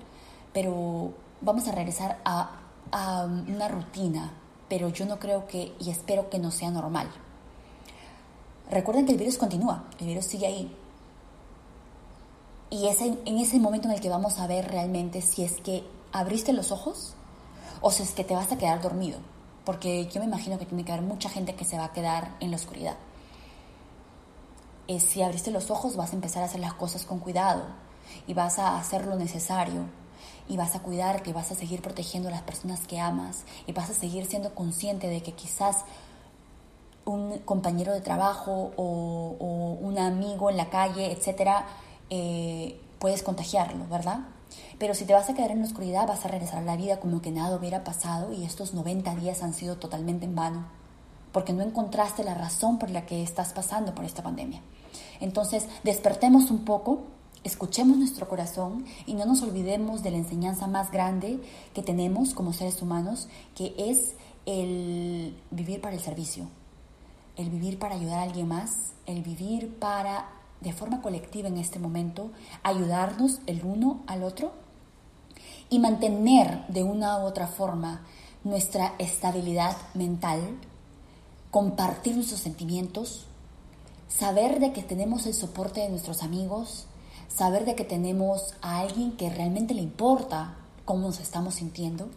pero 0.51 1.13
vamos 1.41 1.67
a 1.67 1.71
regresar 1.71 2.17
a, 2.25 2.49
a 2.91 3.23
una 3.25 3.67
rutina, 3.67 4.31
pero 4.67 4.89
yo 4.89 5.05
no 5.05 5.19
creo 5.19 5.47
que, 5.47 5.73
y 5.79 5.91
espero 5.91 6.29
que 6.29 6.39
no 6.39 6.49
sea 6.49 6.71
normal. 6.71 7.07
Recuerden 8.71 9.05
que 9.05 9.13
el 9.13 9.17
virus 9.17 9.37
continúa, 9.37 9.85
el 9.99 10.07
virus 10.07 10.25
sigue 10.25 10.47
ahí. 10.47 10.75
Y 12.69 12.87
es 12.87 13.01
en, 13.01 13.19
ese 13.25 13.59
momento 13.59 13.87
en 13.87 13.93
el 13.93 14.01
que 14.01 14.09
vamos 14.09 14.39
a 14.39 14.47
ver 14.47 14.69
realmente 14.69 15.21
si 15.21 15.43
es 15.43 15.53
que 15.61 15.83
abriste 16.11 16.53
los 16.53 16.71
ojos 16.71 17.13
o 17.81 17.91
si 17.91 18.03
es 18.03 18.11
que 18.11 18.23
te 18.23 18.35
vas 18.35 18.51
a 18.51 18.57
quedar 18.57 18.81
dormido. 18.81 19.19
Porque 19.65 20.07
yo 20.07 20.19
me 20.19 20.27
imagino 20.27 20.57
que 20.57 20.65
tiene 20.65 20.85
que 20.85 20.91
haber 20.91 21.05
mucha 21.05 21.29
gente 21.29 21.55
que 21.55 21.65
se 21.65 21.77
va 21.77 21.85
a 21.85 21.93
quedar 21.93 22.35
en 22.39 22.51
la 22.51 22.57
oscuridad 22.57 22.97
si 24.99 25.21
abriste 25.21 25.51
los 25.51 25.69
ojos 25.69 25.95
vas 25.95 26.11
a 26.11 26.15
empezar 26.15 26.43
a 26.43 26.45
hacer 26.45 26.61
las 26.61 26.73
cosas 26.73 27.05
con 27.05 27.19
cuidado 27.19 27.63
y 28.25 28.33
vas 28.33 28.57
a 28.57 28.77
hacer 28.77 29.05
lo 29.05 29.15
necesario 29.15 29.81
y 30.47 30.55
vas 30.55 30.75
a 30.75 30.79
cuidarte 30.81 31.29
y 31.29 31.33
vas 31.33 31.51
a 31.51 31.55
seguir 31.55 31.81
protegiendo 31.81 32.29
a 32.29 32.31
las 32.31 32.41
personas 32.41 32.87
que 32.87 32.99
amas 32.99 33.43
y 33.65 33.73
vas 33.73 33.89
a 33.89 33.93
seguir 33.93 34.25
siendo 34.25 34.55
consciente 34.55 35.07
de 35.07 35.21
que 35.21 35.33
quizás 35.33 35.83
un 37.03 37.39
compañero 37.39 37.93
de 37.93 38.01
trabajo 38.01 38.71
o, 38.77 39.77
un 39.79 39.97
amigo 39.97 40.49
en 40.49 40.57
la 40.57 40.69
calle, 40.69 41.11
etcétera, 41.11 41.65
eh, 42.09 42.79
puedes 42.99 43.23
contagiarlo, 43.23 43.87
¿verdad? 43.87 44.27
Pero 44.79 44.93
si 44.93 45.05
te 45.05 45.13
vas 45.13 45.29
a 45.29 45.33
quedar 45.33 45.51
en 45.51 45.59
la 45.59 45.65
oscuridad, 45.65 46.07
vas 46.07 46.25
a 46.25 46.27
regresar 46.27 46.59
a 46.59 46.65
la 46.65 46.77
vida 46.77 46.99
como 46.99 47.21
que 47.21 47.31
nada 47.31 47.55
hubiera 47.55 47.83
pasado 47.83 48.33
y 48.33 48.43
estos 48.43 48.73
90 48.73 49.15
días 49.15 49.43
han 49.43 49.53
sido 49.53 49.77
totalmente 49.77 50.25
en 50.25 50.35
vano, 50.35 50.65
porque 51.31 51.53
no 51.53 51.63
encontraste 51.63 52.23
la 52.23 52.33
razón 52.33 52.77
por 52.77 52.89
la 52.89 53.05
que 53.05 53.23
estás 53.23 53.53
pasando 53.53 53.95
por 53.95 54.05
esta 54.05 54.23
pandemia. 54.23 54.61
Entonces, 55.19 55.67
despertemos 55.83 56.51
un 56.51 56.63
poco, 56.63 57.01
escuchemos 57.43 57.97
nuestro 57.97 58.27
corazón 58.27 58.85
y 59.05 59.15
no 59.15 59.25
nos 59.25 59.41
olvidemos 59.41 60.03
de 60.03 60.11
la 60.11 60.17
enseñanza 60.17 60.67
más 60.67 60.91
grande 60.91 61.39
que 61.73 61.81
tenemos 61.81 62.33
como 62.33 62.53
seres 62.53 62.81
humanos, 62.81 63.27
que 63.55 63.73
es 63.77 64.13
el 64.45 65.35
vivir 65.51 65.81
para 65.81 65.95
el 65.95 66.01
servicio, 66.01 66.47
el 67.35 67.49
vivir 67.49 67.79
para 67.79 67.95
ayudar 67.95 68.19
a 68.19 68.23
alguien 68.23 68.47
más, 68.47 68.93
el 69.05 69.23
vivir 69.23 69.77
para 69.79 70.36
de 70.61 70.73
forma 70.73 71.01
colectiva 71.01 71.47
en 71.47 71.57
este 71.57 71.79
momento, 71.79 72.31
ayudarnos 72.63 73.39
el 73.45 73.63
uno 73.63 74.01
al 74.07 74.23
otro 74.23 74.53
y 75.69 75.79
mantener 75.79 76.65
de 76.67 76.83
una 76.83 77.17
u 77.19 77.21
otra 77.21 77.47
forma 77.47 78.05
nuestra 78.43 78.93
estabilidad 78.99 79.75
mental, 79.93 80.41
compartir 81.51 82.15
nuestros 82.15 82.39
sentimientos, 82.39 83.25
saber 84.07 84.59
de 84.59 84.73
que 84.73 84.83
tenemos 84.83 85.25
el 85.25 85.33
soporte 85.33 85.81
de 85.81 85.89
nuestros 85.89 86.23
amigos, 86.23 86.85
saber 87.27 87.65
de 87.65 87.75
que 87.75 87.83
tenemos 87.83 88.55
a 88.61 88.79
alguien 88.79 89.17
que 89.17 89.29
realmente 89.29 89.73
le 89.73 89.81
importa 89.81 90.56
cómo 90.87 91.07
nos 91.07 91.19
estamos 91.19 91.55
sintiendo 91.55 92.07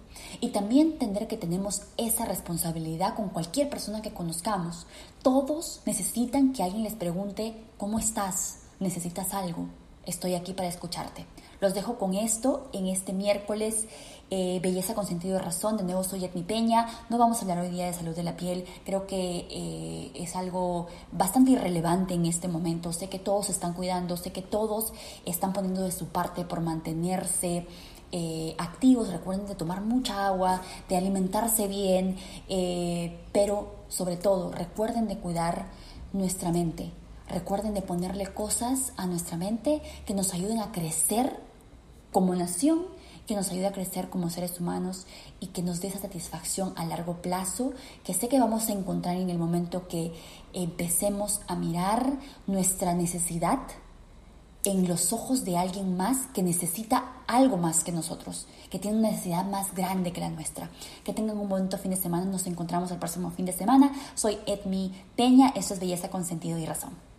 y 0.40 0.50
también 0.50 0.92
entender 0.92 1.26
que 1.26 1.37
tenemos 1.37 1.83
esa 1.96 2.24
responsabilidad 2.24 3.16
con 3.16 3.28
cualquier 3.28 3.68
persona 3.68 4.00
que 4.00 4.14
conozcamos. 4.14 4.87
Todos 5.22 5.80
necesitan 5.87 6.52
que 6.52 6.62
alguien 6.62 6.85
les 6.85 6.94
pregunte, 6.94 7.56
¿cómo 7.76 7.98
estás? 7.98 8.61
¿Necesitas 8.78 9.35
algo? 9.35 9.66
Estoy 10.06 10.35
aquí 10.35 10.52
para 10.52 10.68
escucharte. 10.68 11.26
Los 11.61 11.74
dejo 11.74 11.98
con 11.98 12.14
esto 12.14 12.68
en 12.72 12.87
este 12.87 13.12
miércoles. 13.12 13.87
Eh, 14.30 14.61
belleza 14.62 14.94
con 14.94 15.04
sentido 15.04 15.35
de 15.35 15.42
razón. 15.42 15.76
De 15.76 15.83
nuevo 15.83 16.04
soy 16.04 16.24
Etmi 16.24 16.42
Peña. 16.42 16.87
No 17.11 17.18
vamos 17.18 17.38
a 17.38 17.40
hablar 17.40 17.59
hoy 17.59 17.70
día 17.70 17.87
de 17.87 17.92
salud 17.92 18.14
de 18.14 18.22
la 18.22 18.37
piel. 18.37 18.64
Creo 18.85 19.09
que 19.09 19.48
eh, 19.50 20.12
es 20.14 20.37
algo 20.37 20.87
bastante 21.11 21.50
irrelevante 21.50 22.14
en 22.14 22.24
este 22.24 22.46
momento. 22.46 22.92
Sé 22.92 23.09
que 23.09 23.18
todos 23.18 23.50
están 23.50 23.74
cuidando, 23.74 24.16
sé 24.16 24.30
que 24.30 24.42
todos 24.42 24.92
están 25.26 25.52
poniendo 25.52 25.83
de 25.83 25.90
su 25.90 26.06
parte 26.06 26.44
por 26.44 26.61
mantenerse 26.61 27.66
eh, 28.12 28.55
activos, 28.59 29.11
recuerden 29.11 29.46
de 29.46 29.55
tomar 29.55 29.83
mucha 29.83 30.27
agua, 30.27 30.62
de 30.88 30.96
alimentarse 30.96 31.68
bien, 31.68 32.16
eh, 32.49 33.20
pero 33.33 33.77
sobre 33.88 34.16
todo 34.16 34.51
recuerden 34.51 35.07
de 35.07 35.18
cuidar 35.18 35.66
nuestra 36.12 36.51
mente, 36.51 36.90
recuerden 37.29 37.75
de 37.75 37.83
ponerle 37.83 38.27
cosas 38.27 38.92
a 38.96 39.07
nuestra 39.07 39.37
mente 39.37 39.81
que 40.07 40.14
nos 40.14 40.35
ayuden 40.35 40.59
a 40.59 40.73
crecer 40.73 41.38
como 42.11 42.35
nación, 42.35 42.87
que 43.29 43.37
nos 43.37 43.53
ayude 43.53 43.68
a 43.68 43.73
crecer 43.73 44.09
como 44.11 44.29
seres 44.29 44.59
humanos 44.59 45.07
y 45.38 45.49
que 45.49 45.62
nos 45.62 45.81
dé 45.81 45.87
esa 45.87 46.01
satisfacción 46.01 46.73
a 46.77 46.85
largo 46.85 47.23
plazo 47.23 47.73
que 48.03 48.12
sé 48.12 48.29
que 48.29 48.40
vamos 48.40 48.68
a 48.68 48.73
encontrar 48.73 49.16
en 49.16 49.31
el 49.31 49.38
momento 49.38 49.87
que 49.87 50.12
empecemos 50.53 51.40
a 51.46 51.55
mirar 51.55 52.18
nuestra 52.49 52.92
necesidad 52.92 53.61
en 54.64 54.88
los 54.88 55.12
ojos 55.12 55.44
de 55.44 55.57
alguien 55.57 55.96
más 55.96 56.27
que 56.35 56.42
necesita 56.42 57.12
algo 57.27 57.57
más 57.57 57.85
que 57.85 57.92
nosotros, 57.92 58.46
que 58.70 58.79
tiene 58.79 58.99
una 58.99 59.11
necesidad 59.11 59.44
más 59.44 59.75
grande 59.75 60.12
que 60.12 60.20
la 60.20 60.31
nuestra. 60.31 60.70
Que 61.05 61.12
tengan 61.12 61.38
un 61.38 61.49
bonito 61.49 61.79
fin 61.79 61.92
de 61.92 61.96
semana. 61.96 62.25
Nos 62.25 62.46
encontramos 62.46 62.90
el 62.90 62.99
próximo 62.99 63.31
fin 63.31 63.46
de 63.46 63.53
semana. 63.53 63.92
Soy 64.14 64.38
Edmi 64.46 64.92
Peña. 65.16 65.53
Esto 65.55 65.75
es 65.75 65.81
Belleza 65.81 66.11
con 66.11 66.25
Sentido 66.25 66.59
y 66.59 66.66
Razón. 66.66 67.10